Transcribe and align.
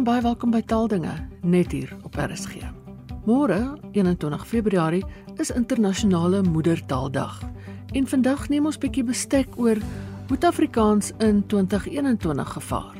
en 0.00 0.06
baie 0.06 0.22
welkom 0.24 0.48
by 0.48 0.62
Taaldinge 0.64 1.12
net 1.44 1.74
hier 1.76 1.90
op 2.08 2.14
RSG. 2.16 2.62
Môre, 3.28 3.58
21 3.92 4.46
Februarie, 4.48 5.02
is 5.36 5.50
internasionale 5.52 6.40
moedertaaldag. 6.46 7.34
En 7.92 8.06
vandag 8.08 8.46
neem 8.48 8.64
ons 8.64 8.78
'n 8.78 8.80
bietjie 8.80 9.04
bestek 9.04 9.58
oor 9.58 9.76
hoe 10.28 10.38
Afrikaans 10.40 11.12
in 11.18 11.46
2021 11.46 12.48
gevaar. 12.48 12.96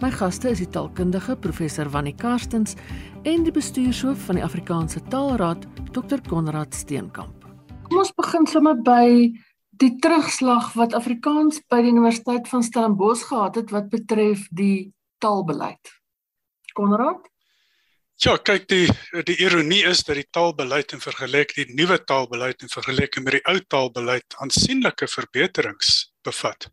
My 0.00 0.10
gaste 0.10 0.50
is 0.50 0.58
die 0.58 0.68
taalkundige 0.68 1.36
professor 1.36 1.88
Wannie 1.88 2.14
Karstens 2.14 2.74
en 3.22 3.42
die 3.42 3.52
bestuurshoof 3.52 4.18
van 4.26 4.34
die 4.34 4.44
Afrikaanse 4.44 5.00
Taalraad, 5.08 5.66
Dr 5.92 6.20
Konrad 6.28 6.74
Steenkamp. 6.74 7.44
Kom 7.88 7.98
ons 7.98 8.12
begin 8.12 8.46
sommer 8.46 8.82
by 8.82 9.32
die 9.70 9.96
terugslag 9.96 10.74
wat 10.74 10.92
Afrikaans 10.92 11.62
by 11.68 11.80
die 11.80 11.92
Universiteit 11.92 12.48
van 12.48 12.62
Stellenbosch 12.62 13.24
gehad 13.24 13.54
het 13.54 13.70
wat 13.70 13.88
betref 13.88 14.48
die 14.50 14.92
taalbeleid. 15.18 15.96
Konrad? 16.76 17.24
Ja, 18.24 18.38
kyk 18.40 18.64
die 18.72 18.86
die 19.28 19.36
ironie 19.44 19.82
is 19.84 20.00
dat 20.08 20.16
die 20.16 20.28
taalbeleid 20.32 20.94
en 20.96 21.02
vergelyk 21.04 21.52
die 21.56 21.66
nuwe 21.76 21.98
taalbeleid 22.08 22.64
en 22.64 22.72
vergelyk 22.72 23.18
met 23.20 23.36
die 23.36 23.44
ou 23.52 23.58
taalbeleid 23.60 24.36
aansienlike 24.40 25.08
verbeterings 25.12 26.14
bevat. 26.24 26.70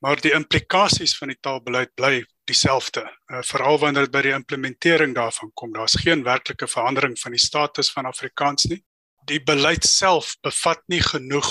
Maar 0.00 0.20
die 0.24 0.32
implikasies 0.36 1.16
van 1.18 1.32
die 1.32 1.40
taalbeleid 1.40 1.92
bly 2.00 2.24
dieselfde. 2.48 3.04
Uh, 3.28 3.42
Veral 3.44 3.80
wanneer 3.82 4.06
dit 4.06 4.14
by 4.14 4.22
die 4.24 4.34
implementering 4.36 5.12
daarvan 5.16 5.52
kom, 5.54 5.72
daar's 5.76 5.98
geen 6.00 6.24
werklike 6.24 6.68
verandering 6.68 7.16
van 7.20 7.36
die 7.36 7.42
status 7.44 7.92
van 7.92 8.08
Afrikaans 8.08 8.68
nie. 8.70 8.80
Die 9.28 9.42
beleid 9.42 9.84
self 9.84 10.36
bevat 10.46 10.84
nie 10.88 11.02
genoeg 11.04 11.50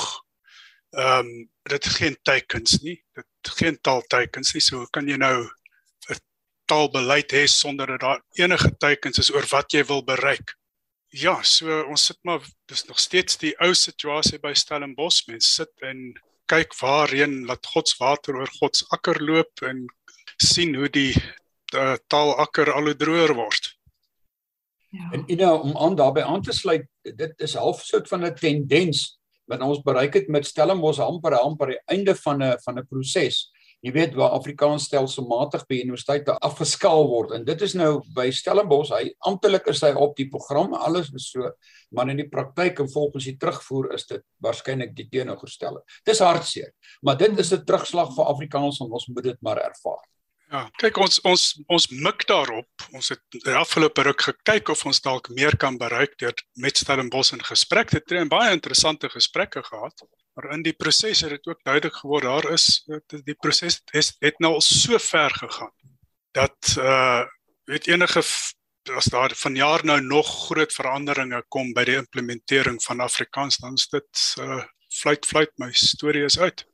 ehm 0.96 1.28
um, 1.28 1.50
dit 1.66 1.86
geen 1.98 2.16
teikens 2.24 2.80
nie. 2.82 2.96
Dit 3.18 3.54
geen 3.60 3.78
taalteikens 3.82 4.54
nie. 4.54 4.62
So 4.62 4.86
kan 4.94 5.10
jy 5.10 5.18
nou 5.18 5.50
taalbeleid 6.66 7.32
hê 7.32 7.46
sonder 7.48 7.88
dat 7.88 8.04
daar 8.04 8.22
enige 8.42 8.72
teikens 8.78 9.20
is 9.22 9.32
oor 9.34 9.46
wat 9.52 9.74
jy 9.74 9.84
wil 9.88 10.04
bereik. 10.04 10.56
Ja, 11.16 11.38
so 11.44 11.84
ons 11.88 12.10
sit 12.10 12.18
maar 12.28 12.44
dis 12.68 12.86
nog 12.90 13.00
steeds 13.00 13.38
die 13.40 13.54
ou 13.64 13.74
situasie 13.78 14.40
by 14.44 14.54
Stellenbosch. 14.54 15.28
Mense 15.30 15.48
sit 15.62 15.86
en 15.86 16.14
kyk 16.52 16.76
waarheen 16.82 17.46
laat 17.50 17.66
God 17.74 17.90
se 17.90 17.96
water 18.00 18.36
oor 18.42 18.52
God 18.60 18.76
se 18.76 18.86
akker 18.94 19.22
loop 19.24 19.64
en 19.66 19.86
sien 20.42 20.76
hoe 20.76 20.90
die 20.92 21.14
uh, 21.16 21.96
taalakker 22.12 22.74
al 22.74 22.92
hoe 22.92 22.98
droër 23.00 23.34
word. 23.38 23.72
Ja. 24.96 25.10
En 25.14 25.24
you 25.28 25.38
know, 25.38 25.62
om 25.64 25.78
aan 25.78 25.96
daarbey 25.96 26.24
aan 26.24 26.44
te 26.44 26.54
sluit, 26.54 26.88
dit 27.04 27.42
is 27.44 27.56
half 27.60 27.84
soort 27.84 28.08
van 28.08 28.26
'n 28.26 28.36
tendens 28.36 29.20
wat 29.46 29.62
ons 29.62 29.82
bereik 29.82 30.14
het 30.14 30.28
met 30.28 30.46
Stellenbosch 30.46 31.00
amper 31.00 31.38
amper 31.38 31.68
die 31.68 31.82
einde 31.86 32.16
van 32.16 32.44
'n 32.44 32.58
van 32.64 32.80
'n 32.80 32.88
proses 32.88 33.52
jy 33.84 33.92
weet 33.94 34.16
waar 34.18 34.36
Afrikaans 34.38 34.88
stelselmatig 34.90 35.66
by 35.70 35.82
universiteite 35.84 36.38
afgeskaal 36.46 37.08
word 37.12 37.36
en 37.38 37.46
dit 37.46 37.62
is 37.68 37.76
nou 37.76 38.00
by 38.16 38.30
Stellenbosch 38.34 38.94
hy 38.96 39.12
amptelik 39.30 39.68
is 39.72 39.84
hy 39.86 39.92
op 39.94 40.16
die 40.18 40.30
program 40.32 40.74
alles 40.78 41.12
is 41.14 41.30
so 41.34 41.52
maar 41.96 42.10
in 42.10 42.24
die 42.24 42.30
praktyk 42.30 42.80
en 42.80 42.90
volgens 42.92 43.30
die 43.30 43.38
terugvoer 43.42 43.94
is 43.98 44.08
dit 44.10 44.24
waarskynlik 44.44 44.96
die 44.98 45.08
teenoorgestelde 45.12 45.84
dis 46.08 46.24
hartseer 46.24 46.74
maar 47.02 47.18
dit 47.18 47.40
is 47.40 47.54
'n 47.54 47.66
terugslag 47.66 48.16
vir 48.16 48.26
Afrikaans 48.26 48.82
en 48.82 48.92
ons 48.92 49.08
moet 49.08 49.24
dit 49.24 49.42
maar 49.42 49.58
ervaar 49.58 50.04
Ja, 50.54 50.68
kyk 50.78 51.00
ons 51.02 51.18
ons 51.26 51.44
ons 51.74 51.88
mik 51.90 52.28
daarop. 52.30 52.84
Ons 52.94 53.10
het 53.10 53.22
die 53.34 53.56
afgelope 53.58 54.04
ruk 54.06 54.22
gekyk 54.28 54.70
of 54.70 54.84
ons 54.86 55.02
dalk 55.02 55.32
meer 55.34 55.58
kan 55.58 55.80
bereik 55.82 56.14
deur 56.22 56.36
met 56.62 56.78
Stellenbosch 56.78 57.34
in 57.34 57.42
gesprek 57.42 57.90
te 57.90 58.00
tree 58.00 58.22
en 58.22 58.30
baie 58.30 58.54
interessante 58.54 59.10
gesprekke 59.10 59.64
gehad. 59.66 60.06
Maar 60.36 60.52
in 60.52 60.66
die 60.66 60.76
proses 60.76 61.22
het 61.24 61.32
dit 61.32 61.48
ook 61.48 61.64
duidelik 61.64 61.96
geword 61.96 62.24
daar 62.28 62.52
is 62.52 62.84
die 63.08 63.38
proses 63.40 63.82
het, 63.92 64.16
het 64.20 64.40
nou 64.44 64.54
al 64.58 64.62
so 64.62 65.00
ver 65.00 65.32
gegaan 65.32 65.74
dat 66.36 66.76
uh 66.78 67.24
weet 67.66 67.88
enige 67.88 68.22
as 68.94 69.08
daar 69.10 69.32
vanjaar 69.34 69.82
nou 69.86 70.02
nog 70.02 70.28
groot 70.46 70.74
veranderinge 70.74 71.40
kom 71.50 71.72
by 71.74 71.84
die 71.88 71.96
implementering 71.98 72.78
van 72.84 73.00
Afrikaans 73.00 73.58
dan 73.58 73.74
is 73.74 73.88
dit 73.90 74.26
uh 74.40 74.64
fluit 74.96 75.26
fluit 75.26 75.52
my 75.58 75.72
storie 75.72 76.24
is 76.24 76.40
uit. 76.40 76.66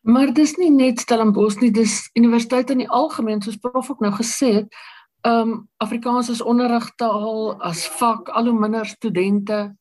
Maar 0.00 0.32
dis 0.32 0.56
nie 0.56 0.70
net 0.70 1.00
Stellenbosch 1.00 1.60
nie, 1.60 1.70
dis 1.70 2.08
universiteite 2.16 2.72
in 2.72 2.86
die 2.86 2.88
algemeen 2.88 3.42
soos 3.42 3.60
prof 3.60 3.90
ook 3.90 4.00
nou 4.00 4.14
gesê 4.16 4.54
het. 4.62 4.80
Um 5.26 5.68
Afrikaans 5.76 6.30
is 6.32 6.40
onderrigtaal 6.40 7.60
as 7.60 7.84
vak 8.00 8.28
al 8.28 8.48
hoe 8.48 8.58
minder 8.58 8.86
studente 8.86 9.76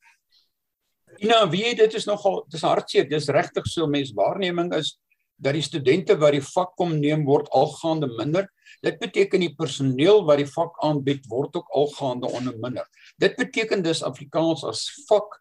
Nou, 1.19 1.49
wie 1.51 1.63
weet 1.63 1.77
dit 1.77 1.93
is 1.93 2.05
nogal 2.07 2.43
dis 2.47 2.63
hartseer. 2.63 3.07
Dis 3.09 3.27
regtig 3.27 3.67
so 3.67 3.87
mens 3.87 4.13
waarneming 4.15 4.71
is 4.77 4.95
dat 5.39 5.55
die 5.55 5.63
studente 5.63 6.15
wat 6.19 6.35
die 6.35 6.43
vak 6.43 6.75
kom 6.79 6.97
neem 6.99 7.25
word 7.27 7.49
algaande 7.55 8.09
minder. 8.17 8.47
Dit 8.83 8.99
beteken 8.99 9.43
die 9.43 9.53
personeel 9.55 10.23
wat 10.27 10.41
die 10.41 10.47
vak 10.51 10.75
aanbied 10.83 11.27
word 11.31 11.55
ook 11.59 11.69
algaande 11.75 12.27
onder 12.27 12.55
minder. 12.59 12.87
Dit 13.19 13.35
beteken 13.39 13.83
dus 13.83 14.03
Afrikaans 14.03 14.63
as 14.67 14.85
vak 15.07 15.39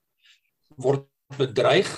word 0.79 1.07
bedreig 1.39 1.91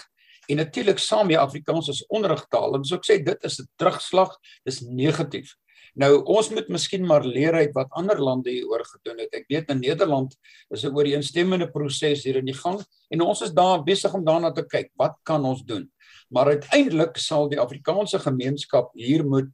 en 0.51 0.59
natuurlik 0.59 0.99
saam 0.99 1.29
met 1.31 1.39
Afrikaans 1.39 1.89
as 1.93 2.05
onderrigtaal. 2.09 2.75
En 2.75 2.85
so 2.85 2.99
ek 2.99 3.07
sê 3.07 3.21
dit 3.25 3.45
is 3.45 3.61
'n 3.61 3.69
terugslag, 3.77 4.37
dis 4.65 4.81
negatief. 4.81 5.55
Nou 5.99 6.23
ons 6.23 6.51
moet 6.55 6.69
miskien 6.71 7.07
maar 7.07 7.25
leer 7.27 7.55
uit 7.55 7.73
wat 7.75 7.91
ander 7.99 8.19
lande 8.23 8.51
hier 8.51 8.69
oor 8.71 8.85
gedoen 8.87 9.19
het. 9.25 9.35
Ek 9.35 9.49
weet 9.51 9.71
in 9.75 9.81
Nederland 9.81 10.37
is 10.71 10.85
'n 10.85 10.95
ooreenstemmende 10.95 11.71
proses 11.71 12.25
hier 12.25 12.37
in 12.37 12.47
die 12.47 12.55
gang 12.55 12.81
en 13.11 13.21
ons 13.21 13.43
is 13.43 13.53
daar 13.53 13.83
besig 13.85 14.15
om 14.15 14.25
daarna 14.25 14.53
te 14.53 14.63
kyk. 14.63 14.91
Wat 14.97 15.17
kan 15.25 15.45
ons 15.45 15.63
doen? 15.63 15.91
Maar 16.31 16.47
uiteindelik 16.47 17.17
sal 17.17 17.49
die 17.49 17.61
Afrikaanse 17.61 18.19
gemeenskap 18.19 18.93
hier 18.95 19.25
moet 19.25 19.51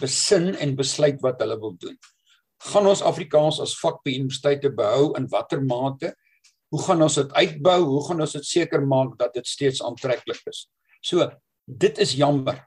besin 0.00 0.54
en 0.54 0.76
besluit 0.76 1.20
wat 1.20 1.40
hulle 1.40 1.58
wil 1.60 1.76
doen. 1.78 1.96
Gaan 2.72 2.86
ons 2.86 3.02
Afrikaans 3.02 3.60
as 3.60 3.76
vak 3.80 4.02
by 4.04 4.14
universiteite 4.16 4.70
behou 4.72 5.12
in 5.16 5.28
watter 5.28 5.60
mate? 5.60 6.14
Hoe 6.72 6.82
gaan 6.82 7.02
ons 7.02 7.14
dit 7.14 7.32
uitbou? 7.32 7.80
Hoe 7.84 8.06
gaan 8.08 8.20
ons 8.20 8.32
dit 8.32 8.44
seker 8.46 8.86
maak 8.86 9.18
dat 9.18 9.34
dit 9.34 9.46
steeds 9.46 9.82
aantreklik 9.84 10.40
is? 10.50 10.66
So, 11.00 11.28
dit 11.66 11.98
is 11.98 12.16
jammer. 12.16 12.64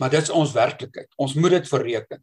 Maar 0.00 0.10
dit 0.10 0.22
is 0.22 0.32
ons 0.32 0.52
werklikheid. 0.52 1.08
Ons 1.20 1.34
moet 1.36 1.58
dit 1.58 1.68
verreken. 1.68 2.22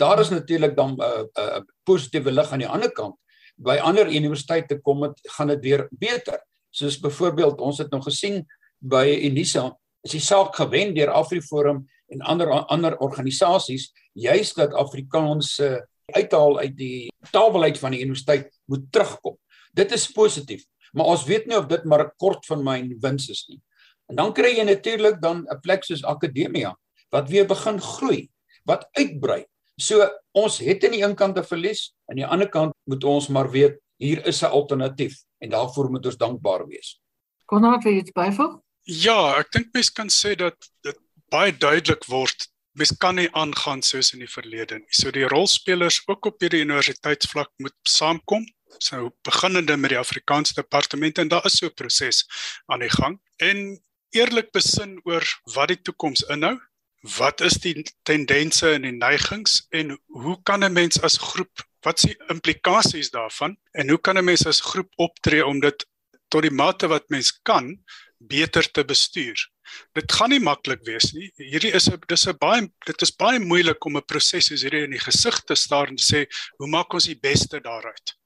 Daar 0.00 0.20
is 0.20 0.28
natuurlik 0.32 0.76
dan 0.76 0.96
'n 0.96 1.00
uh, 1.00 1.20
'n 1.20 1.40
uh, 1.40 1.60
positiewe 1.84 2.32
lig 2.32 2.52
aan 2.52 2.64
die 2.64 2.68
ander 2.68 2.92
kant. 2.92 3.16
By 3.56 3.76
ander 3.76 4.06
universiteite 4.08 4.80
kom 4.80 5.00
dit 5.00 5.20
gaan 5.36 5.46
dit 5.46 5.60
weer 5.60 5.88
beter. 5.90 6.40
Soos 6.70 7.00
byvoorbeeld 7.00 7.60
ons 7.60 7.78
het 7.78 7.90
nou 7.90 8.02
gesien 8.02 8.46
by 8.78 9.20
Unisa 9.28 9.78
is 10.00 10.10
die 10.16 10.20
saak 10.20 10.56
gewen 10.56 10.94
deur 10.94 11.10
AfriForum 11.12 11.84
en 12.08 12.20
ander 12.20 12.48
ander 12.72 12.96
organisasies 12.98 13.90
juis 14.12 14.54
dat 14.54 14.72
Afrikaanse 14.72 15.86
uithaal 16.16 16.58
uit 16.58 16.76
die 16.76 17.12
taalbeleid 17.30 17.78
van 17.78 17.90
die 17.90 18.00
universiteit 18.00 18.48
moet 18.64 18.92
terugkom. 18.92 19.36
Dit 19.72 19.92
is 19.92 20.12
positief, 20.12 20.64
maar 20.92 21.06
ons 21.06 21.24
weet 21.24 21.46
nie 21.46 21.58
of 21.58 21.66
dit 21.66 21.84
maar 21.84 22.04
'n 22.06 22.12
kort 22.16 22.46
van 22.46 22.64
myn 22.64 22.96
wins 23.00 23.28
is 23.28 23.44
nie. 23.48 23.60
En 24.08 24.16
dan 24.16 24.32
kry 24.32 24.56
jy 24.56 24.64
natuurlik 24.64 25.20
dan 25.20 25.46
'n 25.50 25.60
plek 25.60 25.84
soos 25.84 26.04
akademia 26.04 26.76
wat 27.10 27.28
weer 27.28 27.46
begin 27.46 27.80
groei, 27.80 28.30
wat 28.64 28.88
uitbrei 28.92 29.44
So 29.80 30.04
ons 30.36 30.58
het 30.60 30.84
aan 30.84 30.96
die 30.96 31.02
een 31.02 31.16
kant 31.16 31.38
'n 31.38 31.44
verlies, 31.44 31.92
aan 32.08 32.20
die 32.20 32.26
ander 32.26 32.48
kant 32.48 32.74
moet 32.84 33.04
ons 33.04 33.28
maar 33.28 33.50
weet 33.50 33.78
hier 33.96 34.26
is 34.26 34.42
'n 34.42 34.52
alternatief 34.52 35.24
en 35.38 35.50
daarvoor 35.50 35.90
moet 35.90 36.06
ons 36.06 36.16
dankbaar 36.16 36.66
wees. 36.66 37.00
Kon 37.46 37.60
nou 37.60 37.80
vir 37.82 37.92
iets 37.92 38.12
byvoeg? 38.12 38.60
Ja, 38.82 39.38
ek 39.38 39.50
dink 39.52 39.72
mens 39.72 39.90
kan 39.90 40.08
sê 40.08 40.36
dat 40.36 40.56
dit 40.82 40.98
baie 41.30 41.52
duidelik 41.52 42.04
word 42.04 42.48
mens 42.72 42.92
kan 42.96 43.14
nie 43.14 43.28
aangaan 43.32 43.82
soos 43.82 44.12
in 44.12 44.22
die 44.22 44.30
verlede 44.30 44.78
nie. 44.78 44.94
So 44.94 45.10
die 45.10 45.28
rolspelers 45.28 46.02
ook 46.06 46.26
op 46.26 46.40
hierdie 46.40 46.62
universiteitsvlak 46.64 47.50
moet 47.58 47.74
saamkom. 47.88 48.46
So 48.78 49.10
beginnende 49.26 49.76
met 49.76 49.90
die 49.90 49.98
Afrikaanse 49.98 50.54
departement 50.54 51.18
en 51.18 51.28
daar 51.28 51.46
is 51.46 51.58
so 51.58 51.66
'n 51.66 51.74
proses 51.74 52.26
aan 52.66 52.80
die 52.80 52.90
gang 52.90 53.20
en 53.36 53.80
eerlik 54.10 54.52
besin 54.52 55.00
oor 55.04 55.24
wat 55.54 55.68
die 55.68 55.82
toekoms 55.82 56.22
inhou 56.22 56.58
wat 57.00 57.40
is 57.40 57.56
die 57.64 57.82
tendense 58.02 58.72
en 58.72 58.82
die 58.82 58.96
neigings 58.96 59.66
en 59.70 59.98
hoe 60.06 60.36
kan 60.42 60.64
'n 60.64 60.72
mens 60.72 61.00
as 61.02 61.16
groep 61.16 61.64
wat 61.82 61.98
is 61.98 62.10
die 62.12 62.18
implikasies 62.28 63.10
daarvan 63.10 63.56
en 63.72 63.88
hoe 63.88 63.98
kan 63.98 64.18
'n 64.18 64.24
mens 64.24 64.46
as 64.46 64.60
groep 64.60 64.92
optree 64.96 65.46
om 65.46 65.60
dit 65.60 65.86
tot 66.28 66.42
die 66.42 66.50
mate 66.50 66.86
wat 66.88 67.08
mens 67.08 67.32
kan 67.42 67.78
beter 68.18 68.70
te 68.70 68.84
bestuur. 68.84 69.48
Dit 69.92 70.12
gaan 70.12 70.30
nie 70.30 70.40
maklik 70.40 70.82
wees 70.84 71.12
nie. 71.12 71.30
Hierdie 71.36 71.72
is 71.72 71.88
'n 71.88 71.98
dis 72.06 72.26
'n 72.26 72.36
baie 72.38 72.68
dit 72.86 73.02
is 73.02 73.16
baie 73.16 73.38
moeilik 73.38 73.84
om 73.84 73.96
'n 73.96 74.04
proses 74.04 74.46
soos 74.46 74.62
hierdie 74.62 74.84
in 74.84 74.90
die 74.90 75.06
gesig 75.06 75.40
te 75.44 75.54
staar 75.54 75.88
en 75.88 75.96
te 75.96 76.04
sê 76.04 76.26
hoe 76.58 76.68
maak 76.68 76.92
ons 76.92 77.06
die 77.06 77.18
beste 77.18 77.60
daaruit. 77.60 78.16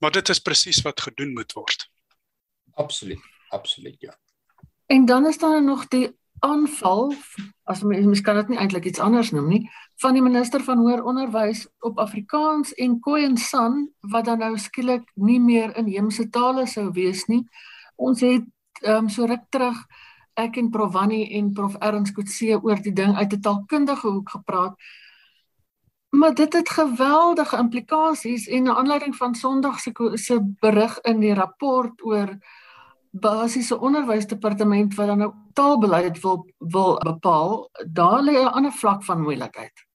Maar 0.00 0.10
dit 0.10 0.28
is 0.28 0.38
presies 0.38 0.82
wat 0.82 1.00
gedoen 1.00 1.32
moet 1.34 1.52
word. 1.52 1.90
Absoluut, 2.74 3.22
absoluut 3.50 4.00
ja. 4.00 4.18
En 4.86 5.06
dan 5.06 5.26
is 5.26 5.38
daar 5.38 5.62
nog 5.62 5.88
die 5.88 6.10
aanval 6.44 7.12
as 7.64 7.82
mens 7.82 8.20
kan 8.20 8.36
dit 8.36 8.52
nie 8.52 8.60
eintlik 8.60 8.84
iets 8.90 9.00
anders 9.00 9.32
noem 9.32 9.48
nie 9.48 9.62
van 10.02 10.16
die 10.16 10.22
minister 10.22 10.62
van 10.64 10.82
hoër 10.82 11.04
onderwys 11.04 11.66
op 11.80 11.98
Afrikaans 12.02 12.74
en 12.74 12.98
Khoisan 13.00 13.84
wat 14.12 14.24
dan 14.28 14.42
nou 14.42 14.56
skielik 14.58 15.06
nie 15.14 15.40
meer 15.40 15.76
inheemse 15.78 16.28
tale 16.30 16.66
sou 16.66 16.90
wees 16.92 17.24
nie. 17.30 17.44
Ons 17.96 18.24
het 18.26 18.44
ehm 18.82 19.06
um, 19.06 19.08
so 19.08 19.26
ruk 19.26 19.46
terug 19.54 19.78
ek 20.34 20.56
en 20.58 20.70
Prof 20.70 20.92
Wannie 20.92 21.30
en 21.38 21.52
Prof 21.54 21.76
Erns 21.78 22.12
Kutse 22.12 22.58
oor 22.58 22.82
die 22.82 22.92
ding 22.92 23.14
uit 23.16 23.32
'n 23.32 23.40
taalkundige 23.40 24.08
hoek 24.08 24.30
gepraat. 24.30 24.74
Maar 26.10 26.34
dit 26.34 26.52
het 26.52 26.68
geweldige 26.68 27.56
implikasies 27.56 28.46
en 28.46 28.62
'n 28.62 28.76
aanleiding 28.76 29.16
van 29.16 29.34
Sondag 29.34 29.80
se 29.80 29.92
se 30.14 30.40
berig 30.60 31.00
in 31.00 31.20
die 31.20 31.34
rapport 31.34 32.04
oor 32.04 32.38
basiese 33.14 33.78
onderwysdepartement 33.78 34.94
wat 34.98 35.06
dan 35.06 35.18
nou 35.22 35.30
taalbeleid 35.54 36.20
wil 36.20 36.44
wil 36.58 36.98
bepaal, 36.98 37.70
daar 37.86 38.22
lê 38.22 38.34
'n 38.42 38.54
ander 38.58 38.72
vlak 38.72 39.04
van 39.04 39.22
moeilikheid. 39.22 39.86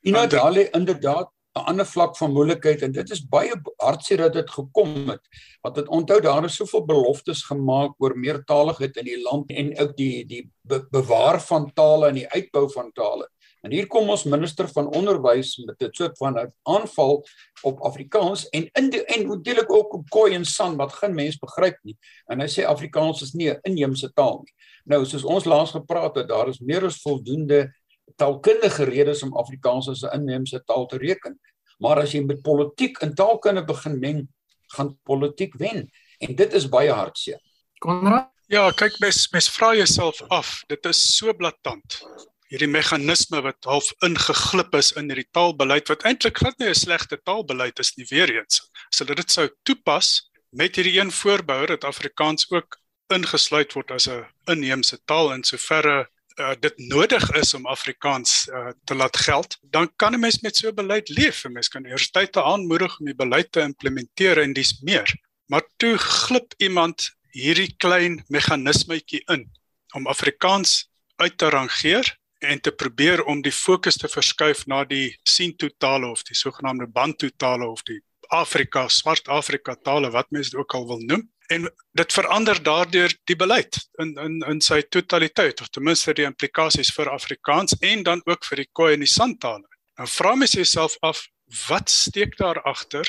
You 0.00 0.16
know, 0.16 0.30
daar 0.30 0.52
lê 0.52 0.70
inderdaad 0.70 1.32
'n 1.58 1.64
ander 1.64 1.86
vlak 1.86 2.16
van 2.16 2.32
moeilikheid 2.32 2.82
en 2.82 2.92
dit 2.92 3.10
is 3.10 3.28
baie 3.28 3.54
hartseer 3.76 4.16
dat 4.16 4.32
dit 4.32 4.50
gekom 4.50 5.08
het. 5.08 5.24
Want 5.60 5.74
dit 5.74 5.88
onthou 5.88 6.20
daar 6.20 6.44
is 6.44 6.54
soveel 6.54 6.84
beloftes 6.84 7.42
gemaak 7.42 7.94
oor 7.98 8.18
meertaligheid 8.18 8.96
in 8.96 9.04
die 9.04 9.22
land 9.22 9.50
en 9.50 9.78
ook 9.78 9.96
die 9.96 10.26
die 10.26 10.50
be 10.62 10.86
bewaar 10.90 11.40
van 11.40 11.72
tale 11.72 12.08
en 12.08 12.14
die 12.14 12.28
uitbou 12.28 12.70
van 12.72 12.92
tale. 12.92 13.30
En 13.62 13.72
hier 13.74 13.86
kom 13.90 14.10
ons 14.10 14.24
minister 14.24 14.68
van 14.70 14.86
onderwys 14.94 15.56
met 15.66 15.82
'n 15.82 15.88
soort 15.90 16.16
van 16.18 16.38
'n 16.38 16.52
aanval 16.62 17.24
op 17.62 17.80
Afrikaans 17.80 18.48
en 18.48 18.70
in 18.72 18.90
die, 18.90 19.04
en 19.04 19.24
hoe 19.26 19.40
deel 19.42 19.62
ek 19.62 19.72
ook 19.72 19.94
op 19.94 20.08
Khoi 20.08 20.34
en 20.34 20.44
San 20.44 20.76
wat 20.76 20.92
geen 20.92 21.14
mens 21.14 21.38
begryp 21.38 21.78
nie. 21.82 21.96
En 22.26 22.40
hy 22.40 22.46
sê 22.46 22.64
Afrikaans 22.64 23.22
is 23.22 23.32
nie 23.32 23.50
'n 23.50 23.58
inheemse 23.62 24.12
taal 24.12 24.42
nie. 24.44 24.54
Nou 24.84 25.04
soos 25.04 25.24
ons 25.24 25.44
laas 25.44 25.70
gepraat 25.70 26.14
het, 26.14 26.28
daar 26.28 26.48
is 26.48 26.58
meer 26.58 26.84
as 26.84 27.02
voldoende 27.02 27.74
taalkundige 28.16 28.84
redes 28.84 29.22
om 29.22 29.36
Afrikaans 29.36 29.88
as 29.88 30.02
'n 30.02 30.20
inheemse 30.20 30.62
taal 30.64 30.86
te 30.86 30.96
reken. 30.96 31.40
Maar 31.78 32.00
as 32.00 32.12
jy 32.12 32.20
met 32.20 32.42
politiek 32.42 32.98
en 32.98 33.14
taalkunde 33.14 33.64
begin 33.64 33.98
meng, 33.98 34.28
gaan 34.66 34.98
politiek 35.02 35.54
wen 35.54 35.90
en 36.18 36.34
dit 36.34 36.52
is 36.52 36.68
baie 36.68 36.90
hartseer. 36.90 37.40
Konrad? 37.78 38.30
Ja, 38.48 38.70
kyk 38.70 38.94
mes 39.00 39.26
mes 39.32 39.48
vra 39.52 39.74
jouself 39.76 40.22
af. 40.32 40.62
Dit 40.66 40.86
is 40.88 41.16
so 41.16 41.34
blaatant. 41.36 41.98
Hierdie 42.48 42.70
meganisme 42.72 43.42
wat 43.44 43.66
half 43.68 43.90
ingeglip 44.06 44.74
is 44.78 44.94
in 44.96 45.10
hierdie 45.12 45.28
taalbeleid 45.36 45.90
wat 45.92 46.04
eintlik 46.08 46.38
glad 46.40 46.58
nie 46.58 46.70
'n 46.70 46.74
slegte 46.74 47.18
taalbeleid 47.20 47.78
is 47.78 47.92
nie 47.96 48.06
weer 48.08 48.30
eens. 48.32 48.62
As 48.90 49.00
hulle 49.02 49.14
dit 49.14 49.30
sou 49.30 49.48
toepas 49.68 50.30
met 50.56 50.76
hierdie 50.76 50.96
een 51.00 51.12
voorbehou 51.12 51.66
dat 51.66 51.84
Afrikaans 51.84 52.48
ook 52.50 52.78
ingesluit 53.12 53.72
word 53.76 53.90
as 53.90 54.08
'n 54.08 54.24
inheemse 54.46 54.96
taal 55.04 55.32
in 55.32 55.44
soverre 55.44 56.08
uh, 56.38 56.54
dit 56.60 56.78
nodig 56.78 57.30
is 57.36 57.54
om 57.54 57.66
Afrikaans 57.66 58.48
uh, 58.48 58.70
te 58.84 58.94
laat 58.94 59.16
geld, 59.16 59.58
dan 59.62 59.90
kan 59.96 60.14
'n 60.14 60.20
mens 60.20 60.40
met 60.40 60.56
so 60.56 60.68
'n 60.68 60.74
beleid 60.74 61.08
leef. 61.08 61.44
'n 61.44 61.52
Mens 61.52 61.68
kan 61.68 61.84
universiteite 61.84 62.42
aanmoedig 62.42 62.98
om 62.98 63.04
die 63.04 63.14
beleid 63.14 63.52
te 63.52 63.60
implementeer 63.60 64.38
en 64.38 64.52
dis 64.52 64.80
meer. 64.80 65.16
Maar 65.46 65.62
toe 65.76 65.98
glip 65.98 66.54
iemand 66.56 67.10
hierdie 67.30 67.74
klein 67.76 68.24
meganismetjie 68.28 69.22
in 69.26 69.50
om 69.94 70.06
Afrikaans 70.06 70.88
uit 71.16 71.38
te 71.38 71.48
rangeer 71.48 72.16
en 72.38 72.60
te 72.60 72.72
probeer 72.72 73.24
om 73.24 73.42
die 73.42 73.52
fokus 73.52 73.96
te 73.96 74.08
verskuif 74.08 74.66
na 74.66 74.84
die 74.84 75.16
Sien-totale 75.22 76.06
of 76.06 76.22
die 76.22 76.36
sogenaamde 76.38 76.86
Bantu-tale 76.86 77.66
of 77.66 77.82
die 77.82 78.00
Afrika, 78.28 78.88
Swart 78.88 79.28
Afrika 79.28 79.74
tale 79.74 80.10
wat 80.10 80.30
mense 80.30 80.50
dit 80.50 80.60
ook 80.60 80.74
al 80.74 80.86
wil 80.86 81.02
noem 81.06 81.24
en 81.48 81.64
dit 81.96 82.12
verander 82.12 82.58
daardeur 82.62 83.12
die 83.24 83.36
beleid 83.36 83.78
in 84.02 84.12
in 84.20 84.42
in 84.50 84.60
sy 84.64 84.82
totaliteit 84.82 85.60
of 85.64 85.70
ten 85.72 85.86
minste 85.86 86.12
die 86.14 86.26
implikasies 86.28 86.92
vir 86.96 87.08
Afrikaans 87.12 87.76
en 87.80 88.02
dan 88.04 88.22
ook 88.24 88.44
vir 88.50 88.62
die 88.62 88.68
Khoi 88.72 88.92
en 88.94 89.04
die 89.04 89.12
San 89.12 89.38
tale. 89.38 89.64
Nou 89.98 90.08
vra 90.12 90.34
mens 90.36 90.52
jouself 90.52 90.96
af 91.00 91.24
wat 91.68 91.90
steek 91.90 92.36
daar 92.36 92.60
agter 92.68 93.08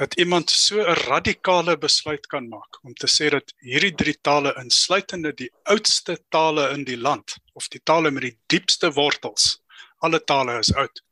dat 0.00 0.16
iemand 0.22 0.50
so 0.50 0.80
'n 0.80 1.00
radikale 1.06 1.76
besluit 1.78 2.26
kan 2.26 2.48
maak 2.48 2.80
om 2.84 2.94
te 2.94 3.08
sê 3.16 3.30
dat 3.30 3.52
hierdie 3.60 3.94
drie 3.94 4.18
tale 4.20 4.54
insluitende 4.62 5.32
die 5.34 5.50
oudste 5.74 6.18
tale 6.28 6.70
in 6.76 6.84
die 6.84 7.00
land 7.08 7.36
of 7.52 7.68
die 7.68 7.82
tale 7.84 8.10
met 8.10 8.22
die 8.22 8.38
diepste 8.46 8.92
wortels 8.92 9.60
alle 9.98 10.24
tale 10.24 10.58
is 10.58 10.74
oud 10.74 11.04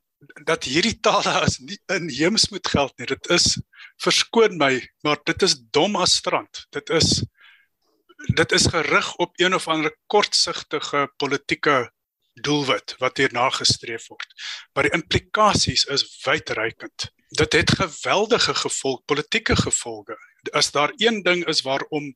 dat 0.47 0.67
hierdie 0.67 0.97
tale 1.01 1.33
as 1.45 1.59
nie 1.63 1.79
inheems 1.95 2.49
moet 2.53 2.69
geld 2.69 2.95
nie. 2.99 3.09
Dit 3.11 3.29
is 3.35 3.59
verskoon 4.03 4.59
my, 4.59 4.73
maar 5.07 5.21
dit 5.29 5.45
is 5.47 5.59
dom 5.75 5.99
as 5.99 6.19
strand. 6.19 6.67
Dit 6.75 6.91
is 6.91 7.23
dit 8.35 8.53
is 8.53 8.67
gerig 8.67 9.13
op 9.23 9.39
een 9.39 9.55
of 9.55 9.69
ander 9.71 9.93
kortsigtige 10.11 11.05
politieke 11.23 11.93
doelwit 12.43 12.97
wat 12.99 13.17
hier 13.17 13.31
nagestreef 13.33 14.09
word. 14.11 14.35
Maar 14.75 14.89
die 14.89 14.97
implikasies 14.99 15.85
is 15.87 16.03
wydreikend. 16.25 17.13
Dit 17.29 17.53
het 17.53 17.71
geweldige 17.71 18.55
gevolg, 18.55 19.05
politieke 19.05 19.57
gevolge. 19.57 20.17
As 20.51 20.71
daar 20.71 20.93
een 20.97 21.23
ding 21.23 21.47
is 21.47 21.61
waarom 21.61 22.15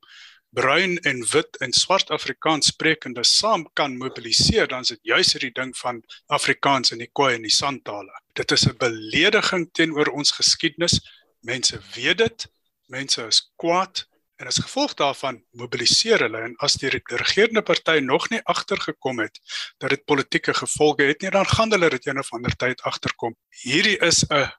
bruin 0.49 0.99
en 0.99 1.27
wit 1.31 1.57
en 1.57 1.73
swart 1.73 2.11
Afrikaans 2.11 2.67
sprekende 2.67 3.25
saam 3.25 3.67
kan 3.73 3.97
mobiliseer, 3.97 4.69
dan 4.69 4.81
is 4.81 4.89
dit 4.89 4.99
juis 5.03 5.33
hierdie 5.33 5.53
ding 5.53 5.77
van 5.77 6.03
Afrikaans 6.27 6.93
in 6.93 6.99
die 7.05 7.11
Khoi 7.13 7.35
en 7.35 7.45
die 7.45 7.53
San 7.53 7.83
tale. 7.83 8.23
Dit 8.33 8.53
is 8.53 8.67
'n 8.69 8.77
belediging 8.77 9.69
teenoor 9.73 10.13
ons 10.13 10.31
geskiedenis. 10.31 11.01
Mense 11.41 11.81
weet 11.95 12.19
dit. 12.19 12.49
Mense 12.87 13.27
is 13.27 13.53
kwaad 13.57 14.07
en 14.37 14.47
as 14.47 14.59
gevolg 14.59 14.95
daarvan 14.95 15.45
mobiliseer 15.51 16.19
hulle 16.19 16.39
en 16.39 16.55
as 16.57 16.75
die 16.75 16.91
regerende 16.91 17.63
party 17.63 18.01
nog 18.01 18.31
nie 18.31 18.41
agtergekom 18.43 19.19
het 19.19 19.39
dat 19.79 19.91
dit 19.91 20.05
politieke 20.05 20.55
gevolge 20.55 21.03
het 21.03 21.21
nie, 21.21 21.31
dan 21.31 21.47
gaan 21.47 21.71
hulle 21.71 21.91
dit 21.91 22.07
een 22.07 22.19
of 22.19 22.33
ander 22.33 22.57
tyd 22.57 22.83
agterkom. 22.83 23.37
Hierdie 23.63 23.99
is 23.99 24.25
'n 24.29 24.51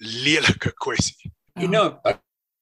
lelike 0.00 0.72
kwessie. 0.80 1.32
You 1.54 1.68
know, 1.68 2.00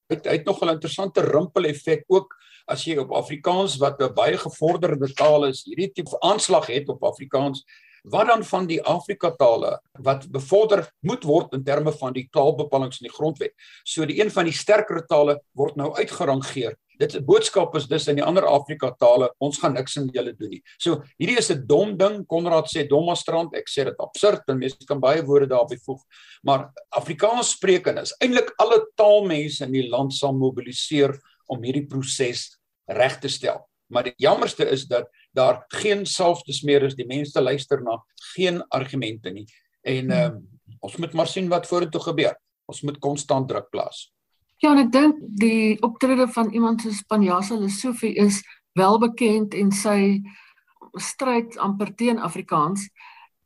dit 0.09 0.25
het 0.25 0.45
nog 0.45 0.61
'n 0.61 0.69
interessante 0.69 1.21
rimpel 1.21 1.65
effek 1.65 2.05
ook 2.07 2.35
as 2.67 2.85
jy 2.85 2.97
op 3.01 3.13
Afrikaans 3.13 3.77
wat 3.77 4.01
'n 4.01 4.15
baie 4.15 4.37
gevorderde 4.37 5.13
taal 5.13 5.47
is, 5.47 5.65
hierdie 5.65 5.93
tipe 5.93 6.21
aanslag 6.21 6.67
het 6.67 6.89
op 6.89 7.03
Afrikaans, 7.03 7.65
wat 8.11 8.29
dan 8.31 8.45
van 8.45 8.67
die 8.67 8.81
Afrika 8.83 9.31
tale 9.37 9.79
wat 10.05 10.27
bevorder 10.33 10.87
moet 11.01 11.25
word 11.25 11.55
in 11.57 11.65
terme 11.65 11.93
van 11.93 12.13
die 12.13 12.29
taalbepalinge 12.33 13.01
in 13.01 13.09
die 13.09 13.15
grondwet. 13.15 13.55
So 13.85 14.07
die 14.07 14.21
een 14.21 14.31
van 14.31 14.49
die 14.49 14.57
sterker 14.57 15.05
tale 15.07 15.41
word 15.57 15.77
nou 15.77 15.93
uitgerangeer. 15.97 16.77
Dit 16.99 17.15
se 17.15 17.21
boodskap 17.23 17.77
is 17.79 17.87
dus 17.87 18.09
in 18.11 18.19
die 18.19 18.25
ander 18.27 18.47
Afrika 18.49 18.91
tale, 18.99 19.31
ons 19.39 19.61
gaan 19.63 19.77
niks 19.79 19.95
in 20.01 20.09
julle 20.15 20.33
doen 20.35 20.51
nie. 20.57 20.63
So 20.83 21.05
hierdie 21.19 21.39
is 21.39 21.51
'n 21.51 21.67
dom 21.67 21.97
ding, 21.97 22.27
Konrad 22.27 22.67
sê 22.67 22.89
dommastrand, 22.89 23.55
ek 23.55 23.69
sê 23.69 23.85
dit 23.85 23.95
absurd 23.99 24.43
en 24.49 24.59
mense 24.59 24.87
kan 24.87 25.01
baie 25.01 25.23
woorde 25.23 25.47
daarby 25.47 25.77
voeg. 25.87 26.03
Maar 26.43 26.73
Afrikaans 26.91 27.51
sprekendes, 27.55 28.15
eintlik 28.21 28.53
alle 28.59 28.85
taalmense 28.97 29.65
in 29.65 29.73
die 29.73 29.89
land 29.89 30.13
sal 30.13 30.33
mobiliseer 30.33 31.21
om 31.47 31.63
hierdie 31.63 31.87
proses 31.87 32.59
reg 32.87 33.21
te 33.21 33.29
stel. 33.29 33.68
Maar 33.89 34.11
die 34.11 34.15
jammerste 34.17 34.69
is 34.69 34.87
dat 34.87 35.09
daar 35.33 35.65
geen 35.69 36.07
selfdes 36.07 36.63
meer 36.63 36.83
is. 36.83 36.95
Die 36.95 37.07
mense 37.07 37.43
luister 37.43 37.83
na 37.83 37.97
geen 38.35 38.63
argumente 38.69 39.31
nie. 39.31 39.47
En 39.81 40.11
ehm 40.11 40.35
um, 40.35 40.47
ons 40.81 40.97
moet 40.97 41.13
maar 41.13 41.27
sien 41.27 41.49
wat 41.49 41.67
vorentoe 41.67 42.01
gebeur. 42.01 42.37
Ons 42.65 42.83
moet 42.83 42.99
konstant 42.99 43.49
druk 43.49 43.71
plaas. 43.71 44.13
Ja, 44.59 44.73
en 44.75 44.83
ek 44.83 44.93
dink 44.93 45.21
die 45.41 45.79
optrede 45.83 46.29
van 46.29 46.51
iemand 46.53 46.83
soos 46.85 47.01
Panjasa 47.09 47.57
Lesofie 47.57 48.15
is 48.15 48.43
wel 48.79 48.99
bekend 48.99 49.55
en 49.55 49.73
sy 49.73 50.21
stryd 50.93 51.57
amper 51.59 51.95
teen 51.95 52.19
Afrikaans. 52.19 52.89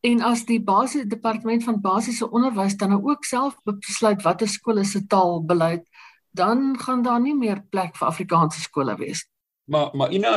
En 0.02 0.20
as 0.26 0.44
die 0.44 0.58
basiese 0.60 1.06
departement 1.06 1.64
van 1.64 1.80
basiese 1.80 2.28
onderwys 2.30 2.76
dan 2.76 2.90
nou 2.90 3.02
ook 3.12 3.24
self 3.24 3.54
besluit 3.64 4.22
watter 4.22 4.48
skole 4.48 4.84
se 4.84 5.06
taalbeleid, 5.06 5.86
dan 6.34 6.78
gaan 6.78 7.02
daar 7.02 7.20
nie 7.20 7.36
meer 7.38 7.62
plek 7.70 7.96
vir 7.96 8.08
Afrikaanse 8.08 8.60
skole 8.60 8.96
wees 8.98 9.28
maar 9.72 9.90
maar 9.96 10.12
Ina 10.12 10.34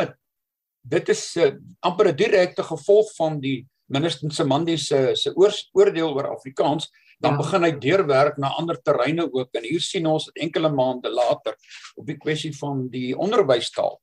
dit 0.86 1.10
is 1.10 1.24
uh, 1.42 1.52
amper 1.80 2.12
'n 2.12 2.16
direkte 2.16 2.64
gevolg 2.64 3.12
van 3.18 3.40
die 3.42 3.66
minister 3.90 4.32
se 4.32 4.44
Mandi 4.44 4.78
se 4.78 5.16
se 5.16 5.34
oordeel 5.74 6.14
oor 6.14 6.30
Afrikaans. 6.36 6.90
Dan 7.20 7.32
ja. 7.32 7.38
begin 7.38 7.64
hy 7.64 7.72
deurwerk 7.80 8.38
na 8.38 8.50
ander 8.60 8.82
terreine 8.82 9.28
ook. 9.32 9.54
En 9.56 9.64
hier 9.64 9.82
sien 9.82 10.06
ons 10.06 10.26
dit 10.26 10.44
enkele 10.44 10.70
maande 10.70 11.10
later 11.10 11.56
op 11.96 12.06
die 12.06 12.18
kwessie 12.18 12.52
van 12.58 12.90
die 12.92 13.16
onderwystaal 13.18 14.00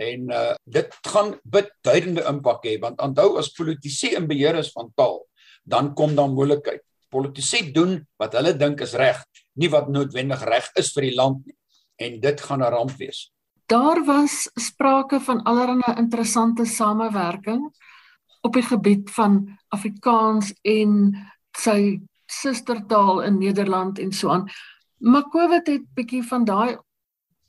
en 0.00 0.30
uh, 0.32 0.54
dit 0.64 0.94
gaan 1.04 1.34
beduidende 1.44 2.22
impak 2.24 2.64
hê 2.64 2.78
want 2.80 3.00
onthou 3.04 3.36
as 3.38 3.50
politici 3.52 4.14
in 4.16 4.24
beheer 4.26 4.56
is 4.56 4.70
van 4.72 4.88
taal 4.96 5.18
dan 5.68 5.92
kom 5.94 6.14
daar 6.14 6.30
moeilikheid. 6.32 6.80
Politici 7.12 7.72
doen 7.72 8.00
wat 8.16 8.32
hulle 8.38 8.54
dink 8.56 8.80
is 8.80 8.94
reg 8.94 9.20
nie 9.52 9.68
wat 9.68 9.90
noodwendig 9.92 10.40
reg 10.48 10.70
is 10.80 10.94
vir 10.96 11.10
die 11.10 11.14
land 11.18 11.44
nie. 11.46 11.56
En 12.00 12.20
dit 12.20 12.40
gaan 12.40 12.62
'n 12.62 12.72
ramp 12.72 12.96
wees 12.96 13.28
Daar 13.72 14.04
was 14.04 14.50
sprake 14.54 15.20
van 15.20 15.42
allerlei 15.42 15.96
interessante 15.96 16.64
samewerking 16.64 17.70
op 18.40 18.52
die 18.52 18.62
gebied 18.62 19.10
van 19.10 19.58
Afrikaans 19.68 20.50
en 20.60 21.14
sy 21.56 22.00
sustertaal 22.26 23.22
in 23.22 23.38
Nederland 23.38 23.98
en 23.98 24.12
so 24.12 24.28
aan. 24.28 24.44
Maar 24.96 25.28
COVID 25.28 25.66
het 25.66 25.86
bietjie 25.94 26.20
van 26.22 26.44
daai 26.44 26.76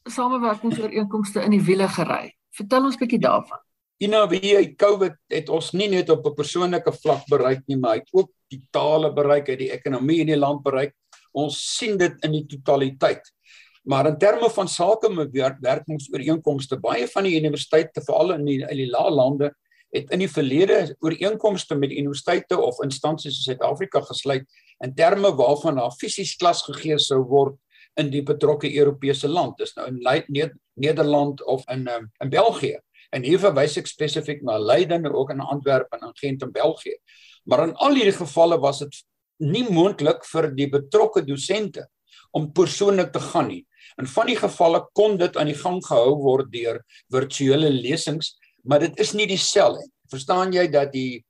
samewerkingsooreenkomste 0.03 1.43
in 1.43 1.57
die 1.57 1.63
wiele 1.63 1.89
gery. 1.91 2.31
Vertel 2.55 2.87
ons 2.87 2.97
bietjie 3.01 3.19
daarvan. 3.19 3.59
You 3.99 4.11
know, 4.11 4.23
wie 4.29 4.75
COVID 4.75 5.19
het 5.27 5.49
ons 5.49 5.73
nie 5.75 5.89
net 5.89 6.09
op 6.09 6.25
'n 6.25 6.33
persoonlike 6.39 6.93
vlak 7.03 7.27
bereik 7.27 7.67
nie, 7.67 7.77
maar 7.77 7.95
het 7.99 8.09
ook 8.11 8.31
die 8.47 8.63
tale 8.71 9.13
bereik, 9.13 9.47
het 9.47 9.59
die 9.59 9.71
ekonomie 9.71 10.19
in 10.19 10.27
die 10.27 10.39
land 10.39 10.63
bereik. 10.63 10.95
Ons 11.31 11.75
sien 11.77 11.97
dit 11.97 12.15
in 12.23 12.31
die 12.31 12.45
totaliteit. 12.45 13.33
Maar 13.83 14.07
in 14.07 14.17
terme 14.17 14.49
van 14.49 14.67
sake 14.67 15.09
met 15.11 15.33
werkingsooreenkomste, 15.59 16.79
baie 16.79 17.07
van 17.07 17.27
die 17.27 17.35
universiteite 17.39 18.01
veral 18.01 18.37
in 18.37 18.45
die, 18.47 18.61
in 18.63 18.79
die 18.79 18.89
lae 18.89 19.11
lande 19.11 19.51
het 19.93 20.09
in 20.09 20.23
die 20.23 20.29
verlede 20.31 20.95
ooreenkomste 21.05 21.75
met 21.77 21.91
universiteite 21.91 22.57
of 22.57 22.79
instansies 22.81 23.37
in 23.37 23.51
Suid-Afrika 23.51 24.01
gesluit 24.07 24.47
in 24.83 24.93
terme 24.95 25.29
waarvan 25.37 25.77
daar 25.77 25.93
fisies 25.99 26.33
klas 26.39 26.63
gegee 26.65 26.97
sou 26.99 27.21
word 27.29 27.59
in 27.99 28.09
die 28.09 28.23
betrokke 28.25 28.71
Europese 28.73 29.29
land. 29.29 29.59
Dis 29.59 29.75
nou 29.77 29.85
in 29.91 30.55
Nederland 30.73 31.43
of 31.45 31.61
in 31.69 31.85
um, 31.87 32.09
in 32.23 32.29
België. 32.29 32.79
En 33.13 33.23
hier 33.23 33.37
verwys 33.39 33.77
ek 33.77 33.87
spesifiek 33.87 34.41
na 34.41 34.57
Leiden 34.57 35.05
en 35.05 35.13
ook 35.13 35.29
in 35.35 35.43
Antwerpen 35.43 36.01
en 36.01 36.15
Gent 36.17 36.41
in 36.41 36.51
België. 36.51 36.97
Maar 37.45 37.67
in 37.67 37.75
al 37.75 37.99
hierdie 37.99 38.17
gevalle 38.17 38.57
was 38.59 38.81
dit 38.81 39.03
nie 39.43 39.65
moontlik 39.69 40.25
vir 40.25 40.49
die 40.57 40.69
betrokke 40.71 41.21
dosente 41.27 41.85
om 42.33 42.49
persoonlik 42.55 43.11
te 43.13 43.21
gaan 43.21 43.51
nie. 43.51 43.61
In 44.01 44.07
van 44.07 44.29
die 44.29 44.37
gevalle 44.37 44.85
kon 44.97 45.17
dit 45.17 45.37
aan 45.37 45.51
die 45.51 45.59
gang 45.59 45.81
gehou 45.85 46.15
word 46.21 46.51
deur 46.53 46.81
virtuele 47.13 47.69
lesings, 47.69 48.35
maar 48.63 48.79
dit 48.79 48.99
is 48.99 49.13
nie 49.13 49.27
dieselfde. 49.27 49.85
Verstaan 50.11 50.53
jy 50.53 50.67
dat 50.71 50.91
die 50.93 51.23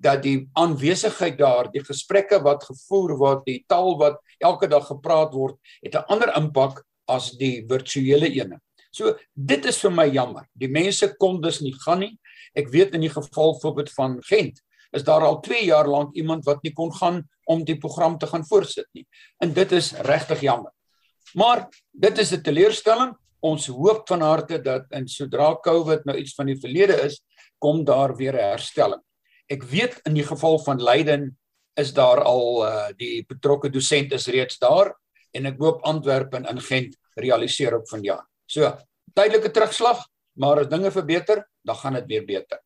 dat 0.00 0.22
die 0.24 0.48
aanwesigheid 0.56 1.36
daar, 1.36 1.66
die 1.68 1.82
gesprekke 1.84 2.38
wat 2.40 2.64
gevoer 2.64 3.18
word, 3.20 3.42
die 3.44 3.58
taal 3.68 3.98
wat 4.00 4.16
elke 4.40 4.64
dag 4.64 4.86
gepraat 4.88 5.34
word, 5.36 5.58
het 5.84 5.94
'n 5.94 6.08
ander 6.08 6.32
impak 6.36 6.80
as 7.06 7.36
die 7.36 7.66
virtuele 7.68 8.28
ene. 8.32 8.60
So 8.90 9.14
dit 9.34 9.66
is 9.66 9.78
vir 9.78 9.90
my 9.90 10.06
jammer. 10.08 10.46
Die 10.58 10.68
mense 10.68 11.14
kon 11.18 11.40
dus 11.40 11.60
nie 11.60 11.74
gaan 11.84 12.00
nie. 12.00 12.18
Ek 12.54 12.70
weet 12.72 12.94
in 12.94 13.00
die 13.00 13.12
geval 13.12 13.54
voorbeeld 13.60 13.90
van 13.94 14.18
Gent 14.22 14.60
is 14.90 15.04
daar 15.06 15.22
al 15.22 15.40
2 15.40 15.64
jaar 15.64 15.86
lank 15.86 16.14
iemand 16.14 16.44
wat 16.44 16.62
nie 16.62 16.72
kon 16.72 16.90
gaan 16.92 17.22
om 17.44 17.64
die 17.64 17.78
program 17.78 18.18
te 18.18 18.26
gaan 18.26 18.46
voorsit 18.46 18.88
nie. 18.92 19.06
En 19.38 19.52
dit 19.52 19.72
is 19.72 19.92
regtig 19.92 20.40
jammer. 20.40 20.72
Maar 21.34 21.68
dit 21.90 22.18
is 22.18 22.32
'n 22.32 22.42
teleurstelling. 22.42 23.16
Ons 23.40 23.66
hoop 23.66 24.08
van 24.08 24.20
harte 24.20 24.60
dat 24.60 24.84
in 24.88 25.08
sodra 25.08 25.56
COVID 25.60 26.04
nou 26.04 26.16
iets 26.18 26.34
van 26.34 26.46
die 26.46 26.60
verlede 26.60 26.92
is, 26.92 27.22
kom 27.58 27.84
daar 27.84 28.16
weer 28.16 28.34
'n 28.34 28.50
herstelling. 28.50 29.02
Ek 29.46 29.62
weet 29.62 30.00
in 30.04 30.14
die 30.14 30.26
geval 30.26 30.58
van 30.58 30.82
Leiden 30.82 31.38
is 31.74 31.92
daar 31.92 32.22
al 32.22 32.66
uh, 32.66 32.88
die 32.96 33.24
betrokke 33.26 33.70
dosent 33.70 34.12
is 34.12 34.26
reeds 34.26 34.58
daar 34.58 34.94
en 35.30 35.46
ek 35.46 35.58
hoop 35.58 35.82
Antwerpen 35.82 36.46
en 36.46 36.60
Gent 36.60 36.96
realiseer 37.14 37.76
op 37.76 37.88
vanjaar. 37.88 38.26
So, 38.46 38.76
tydelike 39.14 39.50
terugslag, 39.50 40.06
maar 40.32 40.58
as 40.58 40.68
dinge 40.68 40.90
verbeter, 40.90 41.44
dan 41.62 41.76
gaan 41.76 41.92
dit 41.92 42.06
weer 42.06 42.24
beter. 42.24 42.60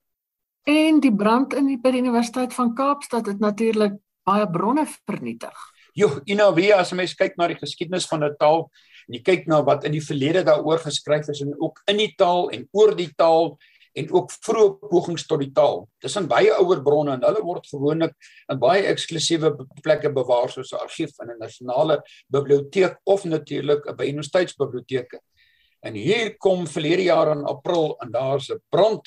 En 0.64 1.00
die 1.00 1.12
brand 1.14 1.54
in 1.54 1.66
die 1.66 1.78
by 1.80 1.90
die 1.92 2.00
Universiteit 2.00 2.54
van 2.56 2.74
Kaapstad 2.74 3.26
het 3.26 3.40
natuurlik 3.40 3.98
baie 4.24 4.46
bronne 4.50 4.86
vernietig. 5.04 5.73
Jo, 5.94 6.08
you 6.26 6.34
know, 6.34 6.50
wie 6.56 6.72
as 6.74 6.90
mens 6.92 7.14
kyk 7.14 7.36
na 7.38 7.46
die 7.46 7.58
geskiedenis 7.60 8.08
van 8.10 8.24
'n 8.24 8.34
taal 8.38 8.64
en 9.06 9.14
jy 9.14 9.22
kyk 9.22 9.46
na 9.46 9.62
wat 9.62 9.84
in 9.84 9.92
die 9.92 10.02
verlede 10.02 10.42
daaroor 10.42 10.80
geskryf 10.82 11.28
is 11.30 11.40
en 11.40 11.54
ook 11.60 11.78
in 11.86 11.96
die 12.02 12.14
taal 12.18 12.50
en 12.50 12.66
oor 12.72 12.96
die 12.98 13.12
taal 13.14 13.54
en 13.94 14.10
ook 14.10 14.32
vroeë 14.32 14.88
pogings 14.90 15.26
tot 15.30 15.38
die 15.38 15.52
taal. 15.54 15.84
Dis 16.02 16.16
in 16.18 16.26
baie 16.26 16.50
ouer 16.58 16.82
bronne 16.82 17.14
en 17.14 17.22
hulle 17.22 17.44
word 17.46 17.68
gewoonlik 17.70 18.14
in 18.50 18.58
baie 18.58 18.82
eksklusiewe 18.90 19.52
plekke 19.84 20.10
bewaar 20.10 20.50
soos 20.50 20.72
'n 20.72 20.82
argief 20.82 21.14
in 21.22 21.30
'n 21.30 21.38
nasionale 21.38 22.02
biblioteek 22.28 22.98
of 23.06 23.24
natuurlik 23.24 23.86
by 23.96 24.10
universiteitsbiblioteke. 24.10 25.20
En 25.82 25.94
hier 25.94 26.36
kom 26.38 26.66
verlede 26.66 27.04
jaar 27.04 27.36
in 27.36 27.44
April 27.44 27.96
en 28.00 28.10
daar's 28.10 28.50
'n 28.50 28.58
brand 28.68 29.06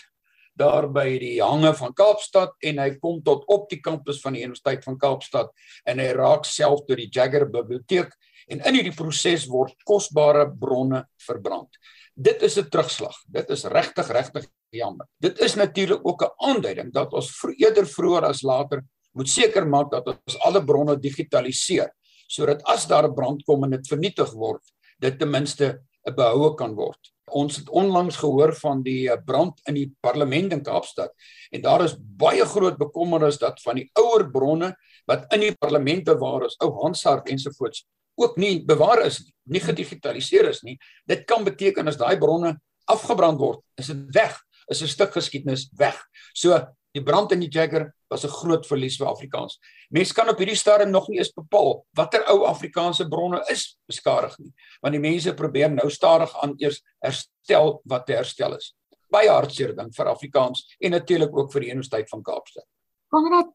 daar 0.58 0.88
by 0.94 1.06
die 1.22 1.38
hange 1.42 1.74
van 1.78 1.94
Kaapstad 1.94 2.56
en 2.66 2.80
hy 2.82 2.90
kom 3.02 3.22
tot 3.26 3.46
op 3.54 3.68
die 3.70 3.80
kampus 3.84 4.22
van 4.24 4.34
die 4.38 4.44
Universiteit 4.46 4.86
van 4.88 4.98
Kaapstad 4.98 5.54
en 5.86 6.02
hy 6.02 6.10
raak 6.18 6.46
self 6.50 6.86
tot 6.88 6.98
die 6.98 7.10
Jagger 7.14 7.48
biblioteek 7.54 8.14
en 8.48 8.64
in 8.66 8.80
hierdie 8.80 8.96
proses 8.96 9.46
word 9.52 9.76
kosbare 9.88 10.48
bronne 10.50 11.04
verbrand. 11.28 11.70
Dit 12.16 12.42
is 12.42 12.58
'n 12.58 12.70
terugslag. 12.70 13.16
Dit 13.28 13.50
is 13.50 13.66
regtig 13.66 14.10
regtig 14.10 14.48
jammer. 14.72 15.06
Dit 15.22 15.40
is 15.40 15.56
natuurlik 15.56 16.02
ook 16.04 16.24
'n 16.24 16.50
aanduiding 16.50 16.94
dat 16.94 17.14
ons 17.14 17.44
eerder 17.58 17.86
vroeër 17.86 18.26
as 18.26 18.42
later 18.42 18.82
moet 19.14 19.30
seker 19.30 19.68
maak 19.68 19.92
dat 19.92 20.08
ons 20.08 20.40
alle 20.40 20.64
bronne 20.64 20.98
digitaliseer 21.00 21.92
sodat 22.28 22.62
as 22.66 22.88
daar 22.88 23.08
'n 23.08 23.16
brand 23.16 23.44
kom 23.46 23.64
en 23.64 23.70
dit 23.70 23.88
vernietig 23.88 24.32
word, 24.34 24.64
dit 25.00 25.20
ten 25.20 25.30
minste 25.30 25.80
behoue 26.16 26.56
kan 26.56 26.76
word. 26.76 27.00
Ons 27.36 27.57
het 27.60 27.69
onlangs 27.69 28.15
gehoor 28.15 28.53
van 28.55 28.84
die 28.84 29.10
eh, 29.12 29.17
brand 29.25 29.60
in 29.67 29.75
die 29.75 29.88
parlement 30.00 30.53
in 30.53 30.63
Kaapstad 30.63 31.12
en 31.51 31.62
daar 31.62 31.84
is 31.84 31.98
baie 31.98 32.46
groot 32.46 32.77
bekommernis 32.77 33.39
dat 33.41 33.62
van 33.62 33.75
die 33.81 33.89
ouer 34.00 34.29
bronne 34.31 34.74
wat 35.07 35.27
in 35.36 35.46
die 35.48 35.55
parlement 35.55 36.03
bewaar 36.07 36.46
is, 36.48 36.55
ou 36.63 36.72
Hansard 36.81 37.29
ensovoorts, 37.31 37.86
ook 38.19 38.38
nie 38.38 38.65
bewaar 38.65 39.05
is 39.05 39.22
nie, 39.24 39.34
nie 39.55 39.63
gedigitaliseer 39.63 40.50
is 40.50 40.63
nie. 40.67 40.75
Dit 41.07 41.24
kan 41.29 41.46
beteken 41.48 41.88
as 41.88 42.00
daai 42.00 42.17
bronne 42.19 42.57
afgebrand 42.91 43.39
word, 43.39 43.62
is 43.79 43.91
dit 43.91 44.03
weg, 44.15 44.36
is 44.67 44.81
'n 44.81 44.88
stuk 44.88 45.13
geskiedenis 45.13 45.69
weg. 45.77 45.96
So 46.34 46.57
die 46.91 47.03
brand 47.03 47.31
in 47.31 47.39
die 47.39 47.51
Jagger 47.51 47.93
was 48.10 48.24
'n 48.24 48.30
groot 48.30 48.66
verlies 48.68 48.98
vir 48.98 49.08
Afrikaans. 49.08 49.60
Mense 49.90 50.14
kan 50.14 50.30
op 50.30 50.38
hierdie 50.38 50.56
stadium 50.56 50.90
nog 50.90 51.08
nie 51.08 51.18
eens 51.18 51.34
bepaal 51.34 51.86
watter 51.94 52.24
ou 52.30 52.46
Afrikaanse 52.46 53.08
bronne 53.08 53.44
is 53.50 53.78
beskadig 53.86 54.38
nie, 54.40 54.54
want 54.82 54.94
die 54.94 55.02
mense 55.02 55.34
probeer 55.34 55.72
nou 55.72 55.90
stadig 55.90 56.42
aan 56.44 56.54
eers 56.58 56.82
herstel 57.00 57.82
wat 57.86 58.06
te 58.06 58.14
herstel 58.14 58.56
is. 58.56 58.76
Baie 59.10 59.30
hartseer 59.30 59.76
ding 59.76 59.94
vir 59.96 60.06
Afrikaans 60.06 60.76
en 60.80 60.92
natuurlik 60.92 61.38
ook 61.38 61.52
vir 61.52 61.62
die 61.62 61.70
Universiteit 61.70 62.10
van 62.10 62.24
Kaapstad. 62.24 62.66
Konrad, 63.10 63.48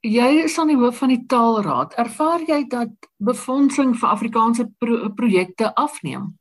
jy 0.00 0.44
is 0.44 0.58
aan 0.58 0.68
die 0.68 0.76
hoof 0.76 0.98
van 0.98 1.08
die 1.08 1.24
Taalraad. 1.26 1.94
Ervaar 1.94 2.40
jy 2.46 2.64
dat 2.68 3.10
befondsing 3.18 3.94
vir 3.98 4.08
Afrikaanse 4.08 4.68
pro 4.78 5.10
projekte 5.14 5.74
afneem? 5.74 6.38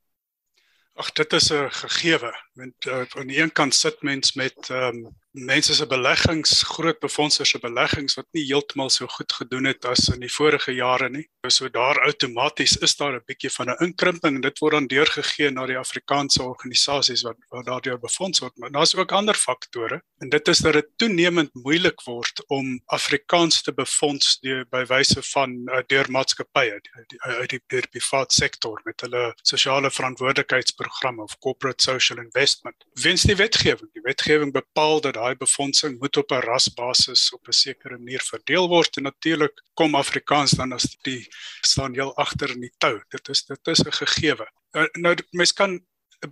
Ag 0.95 1.11
dit 1.11 1.33
is 1.33 1.51
'n 1.51 1.69
gegewe. 1.69 2.31
Want 2.53 2.85
uh, 2.87 3.03
aan 3.19 3.27
die 3.27 3.41
een 3.41 3.51
kant 3.51 3.73
sit 3.73 4.01
mens 4.01 4.33
met 4.33 4.69
ehm 4.69 5.05
um, 5.05 5.15
mense 5.35 5.73
se 5.75 5.85
beleggings, 5.87 6.61
groot 6.63 6.99
befondsers 6.99 7.49
se 7.49 7.59
beleggings 7.59 8.15
wat 8.15 8.27
nie 8.33 8.45
heeltemal 8.47 8.89
so 8.89 9.07
goed 9.11 9.33
gedoen 9.35 9.67
het 9.69 9.85
as 9.85 10.07
in 10.13 10.23
die 10.23 10.31
vorige 10.31 10.71
jare 10.75 11.09
nie. 11.09 11.25
So 11.47 11.69
daar 11.69 11.99
outomaties 12.07 12.77
is 12.81 12.95
daar 12.95 13.13
'n 13.15 13.23
bietjie 13.25 13.51
van 13.51 13.69
'n 13.69 13.83
inkrimping 13.83 14.35
en 14.35 14.41
dit 14.41 14.59
word 14.59 14.73
dan 14.73 14.87
deurgegee 14.87 15.51
na 15.51 15.65
die 15.65 15.77
Afrikaanse 15.77 16.43
organisasies 16.43 17.23
wat 17.23 17.37
wat 17.49 17.65
daardeur 17.65 17.99
befonds 17.99 18.39
word. 18.39 18.57
Maar 18.57 18.71
daar's 18.71 18.95
ook 18.95 19.11
ander 19.11 19.35
faktore 19.35 20.01
en 20.19 20.29
dit 20.29 20.47
is 20.47 20.59
dat 20.59 20.73
dit 20.73 20.87
toenemend 20.97 21.53
moeilik 21.53 22.01
word 22.05 22.43
om 22.47 22.81
Afrikaans 22.85 23.61
te 23.61 23.73
befonds 23.73 24.39
deur 24.39 24.65
by 24.69 24.85
wyse 24.85 25.21
van 25.21 25.51
uh, 25.69 25.81
deur 25.87 26.11
maatskappye 26.11 26.71
uit 26.71 26.89
die, 27.09 27.19
die, 27.47 27.59
die 27.67 27.81
private 27.91 28.33
sektor 28.33 28.81
met 28.85 29.01
hulle 29.01 29.33
sosiale 29.43 29.91
verantwoordelikheidsprogramme 29.91 31.23
of 31.23 31.37
corporate 31.39 31.83
social 31.83 32.19
investment. 32.19 32.85
Wens 33.01 33.25
die 33.27 33.35
wetgewing, 33.35 33.91
die 33.93 34.03
wetgewing 34.05 34.53
bepaal 34.53 35.01
dat 35.01 35.17
daai 35.25 35.35
befondsing 35.41 35.97
moet 35.99 36.17
op 36.21 36.31
'n 36.31 36.45
rasbasis 36.45 37.33
op 37.33 37.47
'n 37.47 37.59
sekere 37.65 37.97
manier 37.97 38.21
verdeel 38.21 38.67
word 38.67 38.97
en 38.97 39.03
natuurlik 39.03 39.63
kom 39.73 39.95
Afrikaans 39.95 40.51
dan 40.51 40.73
as 40.73 40.97
die 41.01 41.27
staan 41.61 41.93
heel 41.93 42.15
agter 42.17 42.49
in 42.51 42.61
die 42.61 42.75
tou. 42.77 43.01
Dit 43.09 43.29
is 43.29 43.45
dit 43.45 43.67
is 43.67 43.83
'n 43.83 43.91
gegewe. 43.91 44.47
Uh, 44.71 44.85
nou 44.93 45.15
mens 45.31 45.53
kan 45.53 45.81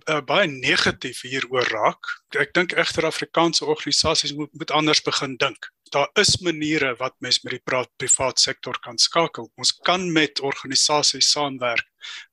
uh, 0.08 0.20
baie 0.20 0.48
negatief 0.48 1.22
hieroor 1.22 1.66
raak. 1.70 2.04
Ek 2.38 2.52
dink 2.54 2.72
egter 2.72 3.06
Afrikaanse 3.06 3.64
organisasies 3.64 4.32
moet 4.32 4.52
moet 4.52 4.70
anders 4.70 5.02
begin 5.02 5.36
dink. 5.36 5.70
Daar 5.90 6.10
is 6.14 6.38
maniere 6.40 6.94
wat 6.96 7.14
mens 7.18 7.42
met 7.42 7.52
die 7.52 7.88
privaat 7.96 8.40
sektor 8.40 8.78
kan 8.80 8.98
skakel. 8.98 9.50
Ons 9.56 9.72
kan 9.72 10.12
met 10.12 10.40
organisasies 10.40 11.30
saamwerk 11.30 11.86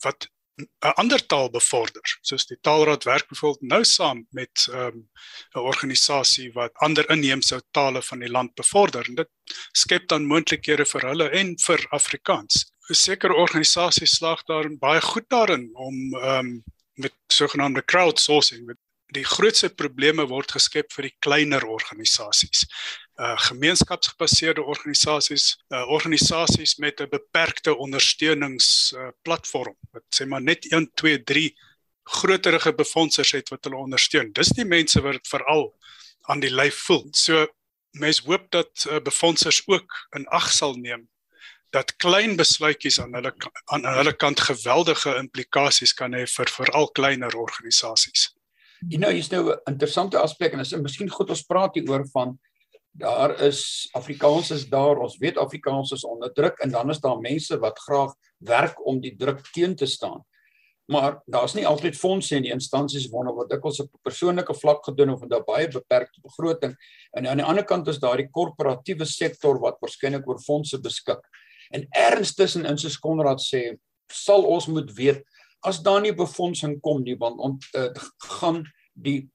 wat 0.04 0.30
'n 0.62 0.94
ander 1.02 1.26
taal 1.26 1.50
bevorder. 1.50 2.18
Soos 2.22 2.46
die 2.46 2.58
Taalraad 2.62 3.04
werk 3.04 3.28
byvoorbeeld 3.28 3.70
nou 3.74 3.84
saam 3.84 4.28
met 4.32 4.68
ehm, 4.72 4.98
'n 4.98 5.60
um, 5.60 5.64
organisasie 5.72 6.52
wat 6.54 6.74
ander 6.74 7.10
inheemse 7.10 7.62
tale 7.72 8.02
van 8.02 8.20
die 8.20 8.30
land 8.30 8.54
bevorder 8.56 9.06
en 9.08 9.16
dit 9.16 9.30
skep 9.72 10.08
dan 10.08 10.26
moontlikhede 10.26 10.86
vir 10.86 11.08
hulle 11.10 11.30
en 11.30 11.58
vir 11.66 11.86
Afrikaans. 11.90 12.72
'n 12.90 12.94
Sekere 12.94 13.34
organisasies 13.34 14.16
slaag 14.16 14.44
daar 14.44 14.70
baie 14.78 15.02
goed 15.02 15.30
daarin 15.30 15.70
om 15.74 15.96
um, 16.16 16.64
met 16.94 17.14
sogenaamde 17.28 17.84
crowdsourcing 17.86 18.66
met 18.66 18.78
die 19.12 19.26
grootste 19.28 19.70
probleme 19.70 20.24
word 20.28 20.52
geskep 20.56 20.94
vir 20.96 21.10
die 21.10 21.16
kleiner 21.20 21.66
organisasies 21.68 22.66
uh 23.22 23.38
gemeenskapsgebaseerde 23.38 24.64
organisasies, 24.64 25.58
uh 25.70 25.92
organisasies 25.92 26.78
met 26.78 27.02
'n 27.02 27.10
beperkte 27.10 27.76
ondersteuningsplatform 27.76 29.76
uh, 29.76 29.90
wat 29.94 30.04
sê 30.16 30.26
maar 30.26 30.42
net 30.42 30.66
1 30.72 30.92
2 30.96 31.24
3 31.24 31.58
groterige 32.04 32.74
befondsers 32.74 33.32
het 33.32 33.50
wat 33.50 33.64
hulle 33.64 33.78
ondersteun. 33.78 34.34
Dis 34.34 34.50
die 34.58 34.66
mense 34.66 35.02
wat 35.02 35.14
dit 35.14 35.28
veral 35.28 35.76
aan 36.22 36.40
die 36.40 36.50
lyf 36.50 36.76
voel. 36.88 37.08
So 37.14 37.48
mense 37.92 38.24
hoop 38.26 38.52
dat 38.52 38.86
uh, 38.90 39.00
befondsers 39.00 39.64
ook 39.68 40.08
in 40.16 40.28
ag 40.28 40.52
sal 40.52 40.74
neem 40.74 41.10
dat 41.72 41.96
klein 41.96 42.36
besluitjies 42.36 43.00
aan 43.00 43.14
hulle 43.14 43.34
aan 43.72 43.86
hulle 43.86 44.14
kant 44.14 44.40
geweldige 44.40 45.16
implikasies 45.16 45.94
kan 45.94 46.14
hê 46.14 46.26
vir 46.28 46.50
veral 46.58 46.92
kleiner 46.92 47.38
organisasies. 47.38 48.41
You 48.90 48.98
know, 48.98 49.10
hier's 49.10 49.30
nou 49.30 49.52
'n 49.52 49.60
interessante 49.66 50.18
aspek 50.18 50.54
en 50.54 50.60
is 50.60 50.74
miskien 50.74 51.10
goed 51.10 51.30
ons 51.30 51.44
praat 51.44 51.76
hier 51.76 51.90
oor 51.90 52.08
van 52.14 52.40
daar 52.92 53.40
is 53.42 53.90
Afrikaans 53.94 54.52
is 54.52 54.66
daar, 54.70 54.98
ons 54.98 55.18
weet 55.18 55.38
Afrikaans 55.38 55.92
is 55.92 56.04
onderdruk 56.04 56.60
en 56.60 56.72
dan 56.72 56.90
is 56.90 57.00
daar 57.00 57.20
mense 57.20 57.60
wat 57.60 57.80
graag 57.80 58.14
werk 58.38 58.86
om 58.86 59.00
die 59.00 59.16
druk 59.16 59.42
teen 59.54 59.76
te 59.76 59.86
staan. 59.86 60.26
maar 60.92 61.22
daar's 61.26 61.54
nie 61.54 61.68
altyd 61.68 61.96
fondse 61.96 62.36
in 62.36 62.44
die 62.44 62.52
instansies 62.52 63.06
waarna 63.14 63.32
wat 63.34 63.50
dikwels 63.50 63.80
op 63.80 63.94
'n 63.94 64.02
persoonlike 64.04 64.54
vlak 64.54 64.84
gedoen 64.84 65.10
of 65.10 65.22
daar 65.28 65.44
baie 65.44 65.68
beperkte 65.68 66.22
begroting 66.22 66.76
en 67.12 67.28
aan 67.28 67.38
die 67.38 67.46
ander 67.46 67.64
kant 67.64 67.88
is 67.88 68.00
daar 68.00 68.18
die 68.18 68.30
korporatiewe 68.30 69.06
sektor 69.06 69.60
wat 69.60 69.78
waarskynlik 69.80 70.28
oor 70.28 70.40
fondse 70.40 70.82
beskik. 70.82 71.22
En 71.70 71.88
erns 71.90 72.34
tussenin 72.36 72.78
soos 72.78 73.00
Konrad 73.00 73.40
sê, 73.40 73.78
sal 74.12 74.44
ons 74.44 74.68
moet 74.68 74.92
weet 74.94 75.24
as 75.62 75.82
daar 75.86 76.02
nie 76.02 76.14
befondsing 76.14 76.80
kom 76.82 77.04
nie 77.06 77.18
want 77.20 77.40
ont, 77.40 77.66
uh, 77.78 77.90
gaan 78.40 78.64
die 78.94 79.30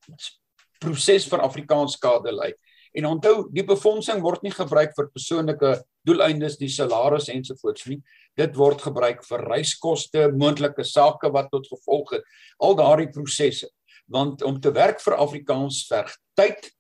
proses 0.83 1.27
vir 1.31 1.43
Afrikaans 1.45 1.97
skade 1.97 2.33
lei. 2.35 2.53
En 2.97 3.07
onthou, 3.11 3.49
die 3.53 3.65
befondsing 3.67 4.23
word 4.25 4.45
nie 4.45 4.55
gebruik 4.55 4.95
vir 4.97 5.11
persoonlike 5.13 5.73
doeleindes, 6.09 6.57
die 6.57 6.71
salaris 6.73 7.29
ensovoorts 7.33 7.85
nie. 7.91 7.99
Dit 8.39 8.57
word 8.57 8.81
gebruik 8.87 9.21
vir 9.27 9.45
reiskoste, 9.51 10.31
moontlike 10.33 10.85
sake 10.85 11.29
wat 11.33 11.51
tot 11.53 11.69
gevolg 11.69 12.15
het, 12.17 12.25
al 12.65 12.77
daardie 12.79 13.11
prosesse. 13.13 13.69
Want 14.13 14.43
om 14.47 14.61
te 14.63 14.73
werk 14.73 15.03
vir 15.05 15.19
Afrikaans 15.21 15.83
verg 15.91 16.15
tyd 16.39 16.71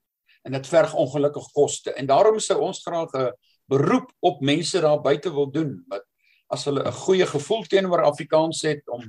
en 0.46 0.54
dit 0.56 0.68
verg 0.70 0.94
ongelukkig 0.94 1.50
koste. 1.52 1.92
En 1.98 2.08
daarom 2.08 2.38
sou 2.40 2.60
ons 2.64 2.82
graag 2.84 3.12
'n 3.12 3.32
beroep 3.68 4.12
op 4.22 4.40
mense 4.40 4.80
daar 4.80 5.02
buite 5.02 5.30
wil 5.30 5.50
doen 5.50 5.84
wat 5.88 6.04
as 6.48 6.64
hulle 6.64 6.86
'n 6.86 6.92
goeie 6.92 7.26
gevoel 7.26 7.64
teenoor 7.64 8.02
Afrikaans 8.02 8.62
het 8.62 8.88
om 8.88 9.02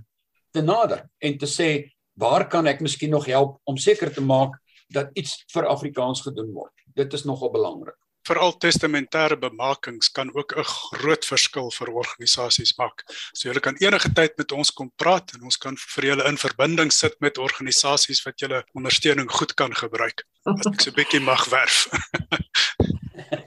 te 0.51 0.61
nader 0.61 1.05
en 1.19 1.37
te 1.37 1.45
sê 1.45 1.69
waar 2.13 2.47
kan 2.49 2.67
ek 2.67 2.81
miskien 2.81 3.09
nog 3.09 3.25
help 3.25 3.59
om 3.63 3.77
seker 3.77 4.13
te 4.13 4.21
maak 4.21 4.57
dat 4.89 5.09
iets 5.13 5.43
vir 5.53 5.67
Afrikaans 5.67 6.21
gedoen 6.21 6.53
word. 6.53 6.73
Dit 6.95 7.13
is 7.13 7.25
nogal 7.25 7.51
belangrik 7.51 7.97
veral 8.27 8.53
testamentêre 8.59 9.37
bemarkings 9.39 10.09
kan 10.11 10.29
ook 10.35 10.55
'n 10.55 10.63
groot 10.63 11.25
verskil 11.25 11.71
vir 11.71 11.89
organisasies 12.01 12.75
maak. 12.77 13.03
So 13.33 13.49
julle 13.49 13.59
kan 13.59 13.75
enige 13.79 14.09
tyd 14.13 14.37
met 14.37 14.51
ons 14.51 14.71
kom 14.71 14.91
praat 14.95 15.33
en 15.33 15.43
ons 15.43 15.57
kan 15.57 15.75
vir 15.77 16.03
julle 16.05 16.27
in 16.27 16.37
verbinding 16.37 16.91
sit 16.91 17.15
met 17.19 17.37
organisasies 17.37 18.23
wat 18.25 18.39
julle 18.39 18.63
ondersteuning 18.73 19.31
goed 19.31 19.53
kan 19.53 19.73
gebruik. 19.73 20.25
As 20.43 20.67
ek 20.67 20.81
so 20.81 20.89
'n 20.91 20.95
bietjie 20.95 21.21
mag 21.21 21.45
werf. 21.49 21.87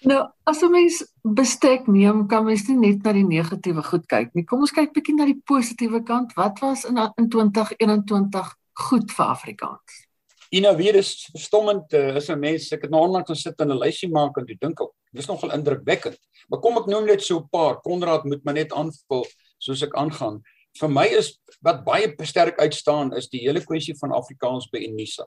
nou, 0.00 0.20
as 0.44 0.62
'n 0.62 0.70
mens 0.70 1.04
bestek 1.22 1.86
neem, 1.86 2.26
kan 2.28 2.44
mens 2.44 2.68
nie 2.68 2.76
net 2.76 3.04
na 3.04 3.12
die 3.12 3.24
negatiewe 3.24 3.82
goed 3.82 4.06
kyk 4.06 4.34
nie. 4.34 4.44
Kom 4.44 4.60
ons 4.60 4.72
kyk 4.72 4.92
bietjie 4.92 5.14
na 5.14 5.24
die 5.24 5.42
positiewe 5.44 6.02
kant. 6.04 6.34
Wat 6.36 6.58
was 6.60 6.84
in 6.84 6.96
2021 7.28 8.54
goed 8.74 9.12
vir 9.12 9.26
Afrikaans? 9.26 10.06
Jy 10.50 10.60
nou 10.62 10.76
weer 10.76 10.94
is 10.94 11.26
verstommend 11.32 11.92
uh, 11.92 12.16
is 12.16 12.30
'n 12.30 12.38
mens 12.38 12.72
ek 12.72 12.82
het 12.82 12.90
nou 12.90 13.02
onlangs 13.02 13.30
gesit 13.30 13.60
en 13.60 13.72
'n 13.72 13.78
lysie 13.78 14.08
maak 14.08 14.36
en 14.38 14.46
ek 14.48 14.60
dink 14.60 14.80
ek 14.80 14.92
dis 15.12 15.26
nogal 15.26 15.50
indrukwekkend. 15.50 16.18
Maar 16.48 16.60
kom 16.60 16.78
ek 16.78 16.86
noem 16.86 17.06
net 17.06 17.22
so 17.22 17.38
'n 17.38 17.48
paar. 17.50 17.80
Konrad 17.82 18.24
moet 18.24 18.44
my 18.44 18.52
net 18.52 18.72
aanvul 18.72 19.26
soos 19.58 19.82
ek 19.82 19.94
aangaan. 19.94 20.42
Vir 20.78 20.88
my 20.88 21.06
is 21.06 21.40
wat 21.62 21.84
baie 21.84 22.14
sterk 22.22 22.60
uitstaan 22.60 23.12
is 23.16 23.28
die 23.28 23.40
hele 23.40 23.60
kwessie 23.60 23.96
van 23.98 24.12
Afrikaans 24.12 24.68
by 24.70 24.78
Unisa. 24.78 25.26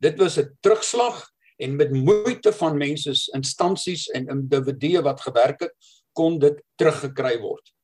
Dit 0.00 0.18
was 0.18 0.38
'n 0.38 0.50
terugslag 0.60 1.30
en 1.58 1.76
met 1.76 1.90
moeite 1.92 2.52
van 2.52 2.76
mense, 2.78 3.14
instansies 3.34 4.06
en 4.14 4.28
individue 4.30 5.02
wat 5.02 5.20
gewerk 5.20 5.60
het, 5.66 5.74
kon 6.12 6.38
dit 6.38 6.62
teruggekry 6.78 7.36
word. 7.42 7.74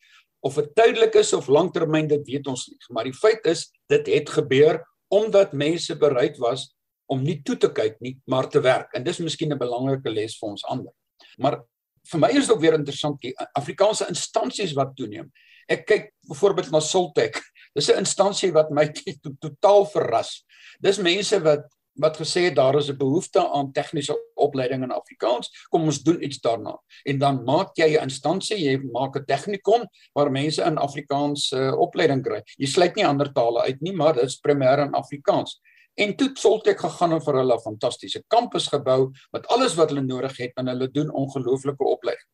Of 0.45 0.59
dit 0.61 0.75
tydelik 0.76 1.14
is 1.19 1.33
of 1.33 1.49
lanktermyn, 1.49 2.09
dit 2.11 2.26
weet 2.28 2.49
ons 2.50 2.66
nie, 2.69 2.78
maar 2.95 3.09
die 3.09 3.16
feit 3.16 3.47
is 3.50 3.69
dit 3.93 4.11
het 4.14 4.31
gebeur 4.31 4.83
omdat 5.14 5.52
mense 5.52 5.95
bereid 5.99 6.38
was 6.43 6.73
om 7.12 7.23
nie 7.23 7.38
toe 7.47 7.57
te 7.61 7.71
kyk 7.73 8.00
nie, 8.02 8.16
maar 8.31 8.49
te 8.50 8.61
werk. 8.64 8.95
En 8.97 9.04
dis 9.04 9.21
miskien 9.21 9.52
'n 9.52 9.59
belangrike 9.59 10.11
les 10.11 10.38
vir 10.38 10.49
ons 10.49 10.64
ander. 10.64 10.93
Maar 11.38 11.62
vir 12.11 12.21
my 12.21 12.28
is 12.28 12.47
dit 12.47 12.54
ook 12.54 12.61
weer 12.61 12.75
interessant 12.75 13.21
die 13.21 13.35
Afrikaanse 13.54 14.09
instansies 14.09 14.73
wat 14.73 14.97
toeneem. 14.97 15.31
Ek 15.69 15.87
kyk 15.87 16.12
byvoorbeeld 16.28 16.71
na 16.71 16.81
Soltech. 16.81 17.40
Dis 17.75 17.88
'n 17.88 17.99
instansie 17.99 18.52
wat 18.52 18.71
my 18.71 18.93
totaal 19.45 19.87
verras. 19.87 20.45
Dis 20.81 20.99
mense 20.99 21.40
wat 21.43 21.64
wat 21.94 22.16
gesê 22.18 22.48
het 22.48 22.56
daar 22.56 22.76
is 22.76 22.88
'n 22.90 22.96
behoefte 22.96 23.48
aan 23.48 23.72
tegniese 23.72 24.16
opleiding 24.34 24.82
in 24.82 24.90
Afrikaans. 24.90 25.66
Kom 25.68 25.82
ons 25.82 26.02
doen 26.02 26.22
iets 26.22 26.40
daarna. 26.40 26.78
En 27.04 27.18
dan 27.18 27.44
maak 27.44 27.76
jy 27.76 27.97
'n 27.97 28.02
instansie, 28.02 28.58
jy 28.58 28.76
maak 28.92 29.16
'n 29.16 29.25
tegnikon 29.25 29.86
waar 30.12 30.30
mense 30.30 30.62
in 30.62 30.78
Afrikaans 30.78 31.52
uh, 31.52 31.73
opleiding 31.78 32.23
kry. 32.23 32.42
Jy 32.56 32.66
sluit 32.66 32.95
nie 32.95 33.06
ander 33.06 33.32
tale 33.32 33.60
uit 33.62 33.80
nie, 33.80 33.92
maar 33.92 34.14
dit 34.14 34.25
is 34.25 34.40
primêr 34.40 34.78
in 34.78 34.95
Afrikaans. 34.95 35.60
En 35.95 36.16
toe 36.16 36.30
Soltek 36.34 36.80
gegaan 36.80 37.12
en 37.12 37.21
vir 37.23 37.34
hulle 37.34 37.54
'n 37.54 37.60
fantastiese 37.60 38.23
kampus 38.28 38.66
gebou 38.66 39.12
met 39.32 39.47
alles 39.47 39.75
wat 39.75 39.88
hulle 39.88 40.02
nodig 40.02 40.36
het 40.36 40.52
en 40.56 40.66
hulle 40.66 40.90
doen 40.90 41.10
ongelooflike 41.10 41.84
opleiding. 41.84 42.26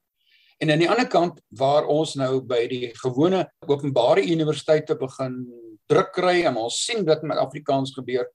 En 0.61 0.71
aan 0.71 0.79
die 0.79 0.91
ander 0.91 1.09
kant 1.09 1.41
waar 1.49 1.87
ons 1.87 2.15
nou 2.15 2.41
by 2.41 2.67
die 2.69 2.91
gewone 2.95 3.47
openbare 3.67 4.21
universiteite 4.23 4.97
begin 4.97 5.47
druk 5.87 6.13
kry 6.13 6.43
en 6.45 6.57
ons 6.57 6.85
sien 6.85 7.05
wat 7.05 7.23
met 7.23 7.41
Afrikaans 7.41 7.95
gebeur, 7.97 8.29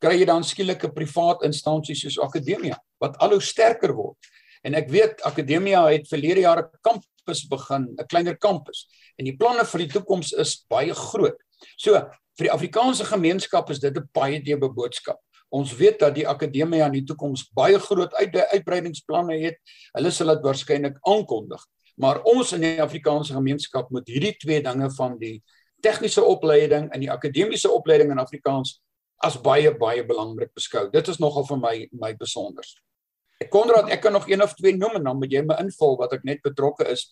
kry 0.00 0.16
jy 0.18 0.26
dan 0.26 0.44
skielik 0.44 0.84
'n 0.84 0.94
privaat 0.96 1.44
instansie 1.44 1.94
soos 1.94 2.18
Akademia 2.18 2.78
wat 3.00 3.16
al 3.18 3.36
hoe 3.36 3.40
sterker 3.40 3.92
word. 3.94 4.16
En 4.64 4.74
ek 4.74 4.90
weet 4.90 5.22
Akademia 5.22 5.86
het 5.88 6.08
verlede 6.08 6.40
jaar 6.40 6.62
'n 6.62 6.78
kampus 6.80 7.46
begin, 7.48 7.94
'n 7.98 8.06
kleiner 8.06 8.36
kampus. 8.36 8.88
En 9.18 9.24
die 9.24 9.36
planne 9.36 9.64
vir 9.64 9.78
die 9.78 9.92
toekoms 9.92 10.32
is 10.32 10.64
baie 10.68 10.94
groot. 10.94 11.36
So, 11.76 11.92
vir 12.38 12.46
die 12.48 12.52
Afrikaanse 12.52 13.04
gemeenskap 13.04 13.70
is 13.70 13.78
dit 13.78 13.96
'n 13.96 14.08
baie 14.12 14.40
diepe 14.40 14.68
boodskap. 14.68 15.18
Ons 15.50 15.74
weet 15.76 15.98
dat 15.98 16.14
die 16.14 16.28
Akademia 16.28 16.86
in 16.86 16.92
die 16.92 17.04
toekoms 17.04 17.50
baie 17.52 17.78
groot 17.78 18.14
uit 18.14 18.36
uitbreidingsplanne 18.36 19.38
het. 19.42 19.56
Hulle 19.92 20.10
sal 20.10 20.34
dit 20.34 20.44
waarskynlik 20.44 20.98
aankondig. 21.02 21.64
Maar 21.96 22.22
ons 22.22 22.52
in 22.52 22.60
die 22.60 22.82
Afrikaanse 22.82 23.34
gemeenskap 23.34 23.90
moet 23.90 24.06
hierdie 24.08 24.36
twee 24.38 24.62
dinge 24.62 24.90
van 24.90 25.18
die 25.18 25.42
tegniese 25.82 26.22
opleiding 26.22 26.90
en 26.92 27.00
die 27.00 27.10
akademiese 27.10 27.70
opleiding 27.70 28.10
in 28.10 28.18
Afrikaans 28.18 28.80
as 29.20 29.36
baie 29.36 29.72
baie 29.78 30.04
belangrik 30.06 30.54
beskou. 30.54 30.88
Dit 30.92 31.08
is 31.08 31.20
nogal 31.20 31.44
vir 31.48 31.60
my 31.60 31.74
my 31.92 32.14
besonders. 32.16 32.76
Konrad, 33.48 33.88
ek 33.88 34.02
kan 34.04 34.12
nog 34.12 34.28
een 34.28 34.42
of 34.42 34.52
twee 34.54 34.76
noem 34.76 34.98
en 34.98 35.06
dan 35.08 35.16
moet 35.16 35.32
jy 35.32 35.40
my 35.48 35.56
invul 35.62 35.94
wat 35.96 36.12
ek 36.12 36.26
net 36.28 36.42
betrokke 36.44 36.84
is. 36.92 37.06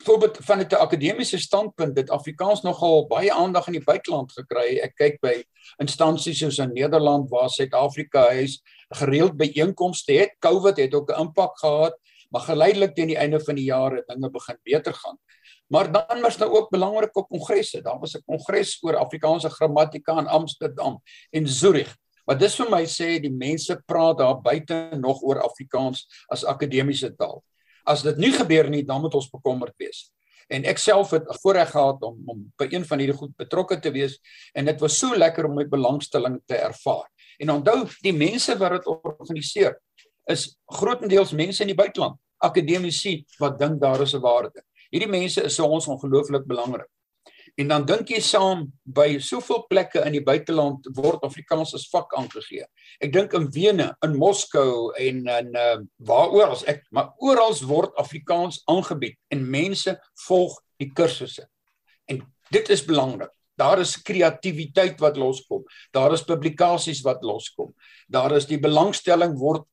Byvoorbeeld 0.00 0.38
van 0.44 0.60
'n 0.60 0.74
akademiese 0.74 1.38
standpunt, 1.38 1.94
dit 1.94 2.10
Afrikaans 2.10 2.62
nogal 2.62 3.06
baie 3.06 3.32
aandag 3.32 3.66
in 3.66 3.76
die 3.76 3.84
buiteland 3.84 4.32
gekry. 4.32 4.80
Ek 4.80 4.96
kyk 4.96 5.20
by 5.20 5.44
instansies 5.80 6.38
soos 6.38 6.58
in 6.58 6.72
Nederland 6.72 7.30
waar 7.30 7.50
Suid-Afrika 7.50 8.28
huis 8.32 8.62
gereeld 8.88 9.36
byeenkomste 9.36 10.12
het. 10.12 10.36
COVID 10.40 10.76
het 10.76 10.94
ook 10.94 11.10
'n 11.10 11.20
impak 11.20 11.58
gehad, 11.58 11.94
maar 12.30 12.46
geleidelik 12.46 12.94
teen 12.94 13.12
die 13.12 13.18
einde 13.18 13.40
van 13.40 13.54
die 13.54 13.68
jaar 13.68 13.96
het 13.98 14.06
dinge 14.06 14.30
begin 14.30 14.58
beter 14.62 14.94
gaan. 14.94 15.18
Maar 15.66 15.92
dan 15.92 16.20
was 16.20 16.36
daar 16.36 16.50
ook 16.50 16.70
belangrike 16.70 17.26
kongresse. 17.26 17.82
Daar 17.82 17.98
was 17.98 18.16
'n 18.16 18.22
kongres 18.26 18.78
oor 18.82 18.96
Afrikaanse 18.96 19.50
grammatika 19.50 20.18
in 20.18 20.26
Amsterdam 20.26 21.02
en 21.30 21.48
Zurich. 21.48 21.96
Wat 22.24 22.38
dis 22.38 22.56
vir 22.56 22.70
my 22.70 22.84
sê 22.86 23.20
die 23.22 23.32
mense 23.32 23.82
praat 23.86 24.18
daar 24.18 24.40
buite 24.40 24.98
nog 24.98 25.22
oor 25.22 25.42
Afrikaans 25.42 26.06
as 26.28 26.44
akademiese 26.44 27.14
taal. 27.16 27.44
As 27.84 28.02
dit 28.02 28.16
nie 28.16 28.32
gebeur 28.32 28.70
nie, 28.70 28.82
dan 28.82 29.00
moet 29.00 29.14
ons 29.14 29.30
bekommerd 29.30 29.74
wees. 29.78 30.10
En 30.50 30.64
ek 30.64 30.78
self 30.78 31.10
het 31.10 31.26
voorreg 31.42 31.70
gehad 31.70 32.02
om 32.06 32.18
om 32.26 32.42
by 32.58 32.68
een 32.70 32.84
van 32.86 32.98
hierdie 33.02 33.16
goed 33.18 33.32
betrokke 33.38 33.78
te 33.82 33.90
wees 33.90 34.18
en 34.54 34.64
dit 34.64 34.80
was 34.80 34.98
so 34.98 35.16
lekker 35.16 35.46
om 35.46 35.54
my 35.58 35.66
belangstelling 35.70 36.40
te 36.46 36.58
ervaar. 36.58 37.06
En 37.38 37.50
onthou, 37.50 37.84
die 38.02 38.14
mense 38.14 38.54
wat 38.58 38.78
dit 38.78 38.86
organiseer 38.86 39.76
is 40.30 40.56
grootendeels 40.78 41.32
mense 41.32 41.62
in 41.62 41.72
die 41.72 41.78
buiteland, 41.78 42.18
akademici 42.44 43.20
wat 43.40 43.58
dink 43.58 43.80
daar 43.80 44.02
is 44.02 44.14
'n 44.14 44.20
waarde. 44.20 44.62
Hierdie 44.90 45.10
mense 45.10 45.42
is 45.42 45.56
vir 45.56 45.68
ons 45.68 45.88
ongelooflik 45.88 46.46
belangrik. 46.46 46.90
En 47.56 47.68
dan 47.68 47.86
dink 47.88 48.10
jy 48.12 48.18
saam 48.20 48.66
by 48.84 49.16
soveel 49.22 49.62
plekke 49.70 50.02
in 50.04 50.12
die 50.12 50.24
buiteland 50.24 50.88
word 50.96 51.22
Afrikaans 51.24 51.72
as 51.74 51.86
vak 51.88 52.12
aangegee. 52.18 52.66
Ek 53.00 53.12
dink 53.14 53.32
in 53.32 53.48
Wene, 53.54 53.86
in 54.04 54.16
Moskou 54.16 54.90
en 55.00 55.22
in 55.24 55.56
uh, 55.56 55.78
waaroor 55.96 56.52
as 56.52 56.66
ek 56.68 56.84
maar 56.92 57.14
oral 57.24 57.56
word 57.64 57.96
Afrikaans 57.96 58.60
aangebied 58.68 59.16
en 59.32 59.46
mense 59.50 59.96
volg 60.26 60.58
die 60.82 60.90
kursusse. 60.92 61.46
En 62.12 62.20
dit 62.52 62.68
is 62.68 62.84
belangrik. 62.84 63.32
Daar 63.56 63.80
is 63.80 63.96
kreatiwiteit 64.04 65.00
wat 65.00 65.16
loskom. 65.16 65.64
Daar 65.96 66.12
is 66.12 66.26
publikasies 66.28 67.00
wat 67.06 67.24
loskom. 67.24 67.72
Daar 68.12 68.36
is 68.36 68.44
die 68.50 68.60
belangstelling 68.60 69.32
word 69.40 69.64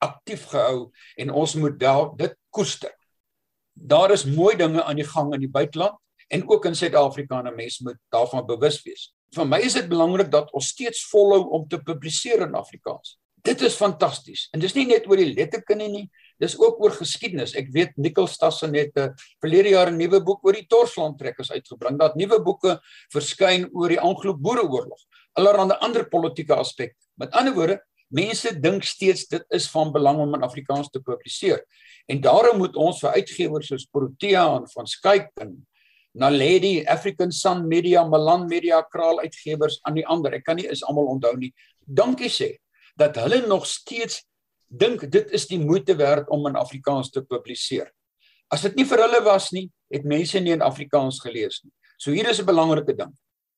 aktief 0.00 0.48
gehou 0.52 0.90
en 1.16 1.30
ons 1.30 1.54
moet 1.54 1.78
dit 2.16 2.34
koester 2.50 2.94
daar 3.80 4.10
is 4.10 4.24
mooi 4.24 4.56
dinge 4.56 4.82
aan 4.82 4.96
die 4.96 5.08
gang 5.08 5.32
in 5.34 5.40
die 5.40 5.50
buiteland 5.50 5.96
en 6.28 6.44
ook 6.48 6.64
in 6.68 6.76
Suid-Afrika 6.76 7.40
en 7.40 7.56
mense 7.56 7.82
moet 7.82 7.98
daarvan 8.12 8.46
bewus 8.46 8.82
wees. 8.84 9.10
Vir 9.34 9.46
my 9.46 9.58
is 9.64 9.74
dit 9.78 9.88
belangrik 9.88 10.30
dat 10.30 10.52
ons 10.54 10.68
steeds 10.74 11.02
volhou 11.10 11.48
om 11.56 11.66
te 11.68 11.78
publiseer 11.82 12.44
in 12.46 12.54
Afrikaans. 12.54 13.16
Dit 13.42 13.62
is 13.64 13.74
fantasties. 13.74 14.48
En 14.52 14.60
dis 14.60 14.74
nie 14.76 14.84
net 14.86 15.06
oor 15.08 15.16
die 15.16 15.32
letterkunde 15.32 15.86
nie, 15.88 16.04
dis 16.42 16.58
ook 16.60 16.82
oor 16.84 16.92
geskiedenis. 16.92 17.54
Ek 17.56 17.70
weet 17.72 17.96
Nicol 17.96 18.28
Stassen 18.28 18.74
het 18.76 18.92
'n 18.96 19.14
verlede 19.40 19.70
jaar 19.70 19.90
'n 19.90 19.96
nuwe 19.96 20.20
boek 20.20 20.44
oor 20.44 20.52
die 20.52 20.66
Torsland 20.66 21.18
trekkers 21.18 21.50
uitgebring. 21.50 21.98
Dat 21.98 22.16
nuwe 22.16 22.42
boeke 22.42 22.80
verskyn 23.12 23.68
oor 23.72 23.88
die 23.88 24.00
Anglo-Boereoorlog. 24.00 25.00
Allerhande 25.32 25.80
ander 25.80 26.08
politieke 26.08 26.54
aspekte. 26.54 27.06
Met 27.16 27.30
ander 27.30 27.54
woorde, 27.54 27.84
mense 28.10 28.52
dink 28.60 28.84
steeds 28.86 29.26
dit 29.30 29.44
is 29.54 29.68
van 29.70 29.92
belang 29.94 30.18
om 30.22 30.34
in 30.34 30.46
Afrikaans 30.46 30.90
te 30.90 31.00
publiseer. 31.00 31.62
En 32.10 32.20
daarom 32.20 32.58
moet 32.58 32.76
ons 32.76 33.00
vir 33.04 33.20
uitgewers 33.20 33.70
soos 33.70 33.86
Protea 33.86 34.46
en 34.56 34.66
van 34.72 34.88
Skype 34.90 35.44
en 35.44 35.54
Naledi, 36.18 36.80
African 36.90 37.30
Sun 37.30 37.68
Media, 37.68 38.02
Milan 38.04 38.48
Media, 38.50 38.82
Kraal 38.82 39.20
Uitgewers 39.22 39.78
aan 39.86 40.00
die 40.00 40.06
ander. 40.06 40.34
Ek 40.34 40.44
kan 40.48 40.58
nie 40.58 40.66
is 40.66 40.82
almal 40.82 41.12
onthou 41.12 41.36
nie. 41.38 41.52
Dankie 41.86 42.32
sê 42.32 42.56
dat 42.98 43.16
hulle 43.22 43.44
nog 43.46 43.66
steeds 43.70 44.24
dink 44.66 45.06
dit 45.10 45.30
is 45.34 45.46
die 45.50 45.58
moeite 45.62 45.94
werd 45.98 46.28
om 46.30 46.46
in 46.50 46.58
Afrikaans 46.58 47.10
te 47.14 47.22
publiseer. 47.22 47.88
As 48.50 48.66
dit 48.66 48.74
nie 48.78 48.86
vir 48.86 49.04
hulle 49.04 49.22
was 49.22 49.50
nie, 49.54 49.68
het 49.90 50.06
mense 50.06 50.38
nie 50.42 50.54
in 50.56 50.66
Afrikaans 50.66 51.20
gelees 51.22 51.62
nie. 51.62 51.72
So 51.98 52.10
hier 52.10 52.28
is 52.28 52.40
'n 52.40 52.46
belangrike 52.46 52.96
ding. 52.96 53.14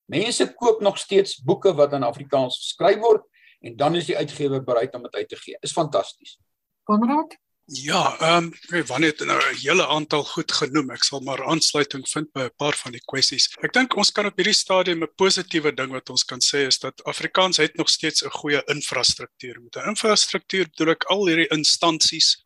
Mense 0.08 0.52
koop 0.54 0.80
nog 0.82 0.98
steeds 0.98 1.40
boeke 1.40 1.72
wat 1.72 1.92
in 1.92 2.02
Afrikaans 2.02 2.58
geskryf 2.60 3.00
word 3.00 3.22
en 3.62 3.76
dan 3.76 3.94
is 3.94 4.10
die 4.10 4.16
uitgewer 4.16 4.64
bereid 4.64 4.94
om 4.94 5.02
dit 5.02 5.14
uit 5.14 5.28
te 5.28 5.36
gee. 5.36 5.56
Is 5.60 5.72
fantasties. 5.72 6.38
Konrad? 6.82 7.38
Ja, 7.64 8.18
ehm 8.18 8.50
um, 8.70 8.86
wanneer 8.86 9.10
het 9.10 9.26
nou 9.26 9.40
'n 9.40 9.56
hele 9.56 9.86
aantal 9.86 10.24
goed 10.24 10.52
genoem. 10.52 10.90
Ek 10.90 11.04
sal 11.04 11.20
maar 11.20 11.44
aansluiting 11.44 12.08
vind 12.08 12.32
by 12.32 12.42
'n 12.42 12.56
paar 12.56 12.76
van 12.76 12.92
die 12.92 13.04
kwessies. 13.04 13.48
Ek 13.62 13.72
dink 13.72 13.96
ons 13.96 14.12
kan 14.12 14.26
op 14.26 14.36
hierdie 14.36 14.54
stadium 14.54 15.02
'n 15.02 15.14
positiewe 15.16 15.72
ding 15.74 15.90
wat 15.90 16.10
ons 16.10 16.24
kan 16.24 16.40
sê 16.40 16.66
is 16.66 16.78
dat 16.78 17.04
Afrikaans 17.04 17.56
het 17.56 17.76
nog 17.76 17.88
steeds 17.88 18.24
'n 18.24 18.30
goeie 18.30 18.62
infrastruktuur. 18.66 19.60
Met 19.62 19.76
'n 19.76 19.88
infrastruktuur 19.88 20.68
bedoel 20.68 20.90
ek 20.90 21.04
al 21.04 21.26
hierdie 21.26 21.48
instansies 21.48 22.42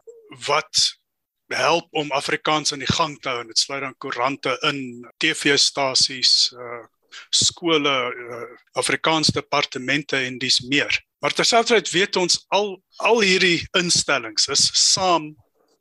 wat 0.47 0.99
help 1.49 1.87
om 1.91 2.11
Afrikaans 2.11 2.73
aan 2.73 2.85
die 2.85 2.93
gang 2.93 3.21
te 3.21 3.29
hou 3.29 3.41
en 3.41 3.47
dit 3.47 3.59
sluit 3.59 3.83
dan 3.83 3.97
koerante 3.99 4.59
in, 4.63 5.09
TV-stasies, 5.17 6.53
uh 6.53 6.85
skole, 7.31 7.95
uh, 8.13 8.43
Afrikaans 8.73 9.33
departemente 9.35 10.17
en 10.17 10.39
dis 10.39 10.61
meer. 10.61 11.01
Maar 11.19 11.35
terselfdertyd 11.35 11.91
weet 11.91 12.17
ons 12.17 12.45
al 12.49 12.77
al 13.03 13.21
hierdie 13.21 13.67
instellings 13.79 14.49
is 14.53 14.69
saam 14.93 15.35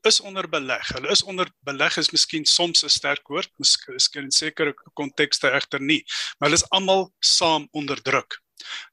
is 0.05 0.21
onder 0.21 0.45
beleg. 0.49 0.87
Hulle 0.93 1.09
is 1.09 1.23
onder 1.23 1.49
beleg 1.65 1.97
is 1.97 2.11
miskien 2.13 2.45
soms 2.45 2.83
'n 2.83 2.89
sterk 2.89 3.27
woord, 3.27 3.49
miskien 3.57 4.23
in 4.23 4.31
sekere 4.31 4.73
kontekste 4.93 5.49
egter 5.49 5.81
nie, 5.81 6.03
maar 6.37 6.49
hulle 6.49 6.61
is 6.61 6.69
almal 6.69 7.13
saam 7.19 7.67
onder 7.71 8.01
druk. 8.01 8.37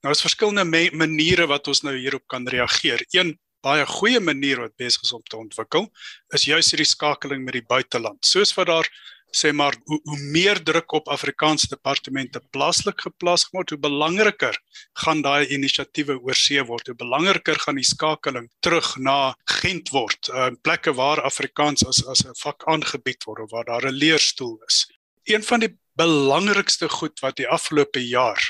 Nou 0.03 0.13
is 0.13 0.25
verskillende 0.25 0.91
maniere 0.97 1.47
wat 1.47 1.69
ons 1.69 1.83
nou 1.83 1.95
hierop 1.97 2.27
kan 2.27 2.49
reageer. 2.49 3.05
Een 3.11 3.39
baie 3.63 3.87
goeie 3.87 4.21
manier 4.21 4.61
wat 4.61 4.77
besig 4.77 5.03
is 5.07 5.13
om 5.13 5.23
te 5.23 5.39
ontwikkel 5.39 5.89
is 6.35 6.45
juis 6.45 6.71
hierdie 6.73 6.89
skakeling 6.89 7.45
met 7.45 7.53
die 7.61 7.67
buiteland. 7.67 8.25
Soos 8.27 8.55
wat 8.55 8.67
daar 8.67 8.89
sê 9.33 9.53
maar 9.53 9.77
hoe, 9.89 9.99
hoe 10.05 10.19
meer 10.33 10.61
druk 10.63 10.93
op 10.93 11.09
Afrikaanse 11.09 11.69
departemente 11.69 12.41
plaaslik 12.51 13.01
geplaas 13.01 13.47
word, 13.53 13.73
hoe 13.73 13.81
belangriker 13.81 14.57
gaan 15.05 15.23
daai 15.25 15.49
inisiatiewe 15.57 16.19
oorsee 16.21 16.63
word. 16.69 16.87
Hoe 16.87 16.97
belangriker 16.97 17.59
gaan 17.65 17.81
die 17.81 17.89
skakeling 17.89 18.49
terug 18.61 18.97
na 18.99 19.35
Gent 19.61 19.93
word, 19.93 20.29
uh, 20.33 20.51
plekke 20.63 20.95
waar 20.95 21.23
Afrikaans 21.25 21.87
as 21.87 22.05
as 22.07 22.25
'n 22.25 22.37
vak 22.45 22.65
aangebied 22.69 23.25
word 23.25 23.41
of 23.41 23.51
waar 23.51 23.65
daar 23.65 23.87
'n 23.89 24.01
leerstoel 24.05 24.59
is. 24.69 24.87
Een 25.25 25.43
van 25.43 25.61
die 25.61 25.77
belangrikste 25.97 26.89
goed 26.89 27.21
wat 27.21 27.37
die 27.37 27.49
afgelope 27.49 28.01
jaar 28.01 28.41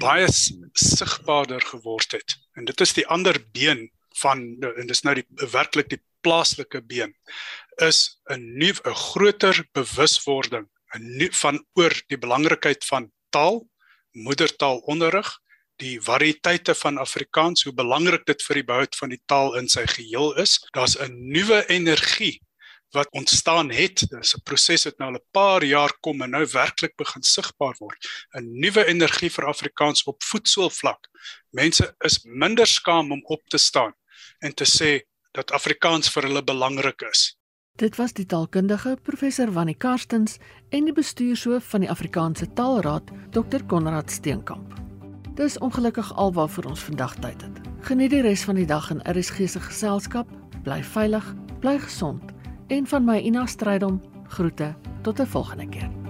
baie 0.00 0.26
sigbaarder 0.74 1.62
geword 1.62 2.12
het 2.12 2.36
en 2.58 2.64
dit 2.64 2.80
is 2.80 2.92
die 2.92 3.06
ander 3.06 3.38
been 3.52 3.90
van 4.22 4.44
en 4.76 4.86
dis 4.86 5.02
nou 5.02 5.14
die 5.14 5.26
werklik 5.52 5.88
die 5.88 6.02
plaaslike 6.24 6.82
been 6.86 7.14
is 7.80 8.20
'n 8.28 8.40
nuwe 8.58 8.80
'n 8.84 8.94
groter 8.94 9.64
bewuswording 9.72 10.68
van 11.42 11.64
oor 11.78 11.94
die 12.08 12.18
belangrikheid 12.18 12.84
van 12.84 13.12
taal, 13.30 13.68
moedertaalonderrig, 14.12 15.38
die 15.80 16.00
variëteite 16.02 16.74
van 16.74 16.98
Afrikaans, 16.98 17.64
hoe 17.64 17.72
belangrik 17.72 18.26
dit 18.26 18.42
vir 18.42 18.54
die 18.54 18.64
behoud 18.64 18.96
van 18.96 19.08
die 19.08 19.22
taal 19.26 19.56
in 19.56 19.68
sy 19.68 19.86
geheel 19.86 20.34
is. 20.36 20.58
Daar's 20.74 20.98
'n 20.98 21.30
nuwe 21.32 21.64
energie 21.68 22.40
wat 22.92 23.08
ontstaan 23.12 23.70
het. 23.70 24.04
Dis 24.10 24.34
'n 24.34 24.42
proses 24.44 24.84
wat 24.84 24.98
nou 24.98 25.10
al 25.10 25.18
'n 25.18 25.30
paar 25.32 25.64
jaar 25.64 25.92
kom 26.00 26.22
en 26.22 26.30
nou 26.30 26.46
werklik 26.52 26.96
begin 26.96 27.22
sigbaar 27.22 27.76
word. 27.78 27.98
'n 28.34 28.60
Nuwe 28.60 28.86
energie 28.86 29.30
vir 29.30 29.46
Afrikaans 29.46 30.04
op 30.04 30.22
voetsoolvlak. 30.22 31.08
Mense 31.50 31.94
is 32.04 32.24
minder 32.24 32.66
skaam 32.66 33.12
om 33.12 33.22
op 33.24 33.42
te 33.48 33.58
staan 33.58 33.94
en 34.40 34.54
te 34.54 34.64
sê 34.64 35.00
dat 35.36 35.52
Afrikaans 35.52 36.10
vir 36.12 36.28
hulle 36.28 36.42
belangrik 36.44 37.04
is. 37.10 37.36
Dit 37.80 37.96
was 37.96 38.12
die 38.12 38.26
taalkundige 38.26 38.96
professor 39.02 39.52
Wannie 39.52 39.76
Karstens 39.78 40.38
en 40.68 40.84
die 40.84 40.92
bestuurshoof 40.92 41.64
van 41.72 41.84
die 41.84 41.90
Afrikaanse 41.90 42.52
Taalraad, 42.52 43.12
Dr 43.30 43.64
Konrad 43.66 44.10
Steenkamp. 44.10 44.74
Dis 45.38 45.58
ongelukkig 45.58 46.10
alwaar 46.16 46.50
vir 46.50 46.68
ons 46.68 46.82
vandag 46.84 47.14
tyd 47.22 47.46
het. 47.46 47.62
Geniet 47.86 48.12
die 48.12 48.20
res 48.26 48.44
van 48.44 48.58
die 48.60 48.66
dag 48.68 48.90
in 48.92 49.00
RSG 49.08 49.48
se 49.48 49.60
geselskap. 49.60 50.28
Bly 50.66 50.82
veilig, 50.84 51.24
bly 51.62 51.78
gesond 51.78 52.34
en 52.68 52.86
van 52.86 53.04
my 53.04 53.16
Ina 53.18 53.46
Strydom 53.46 54.02
groete 54.28 54.74
tot 55.02 55.20
'n 55.20 55.26
volgende 55.26 55.68
keer. 55.68 56.09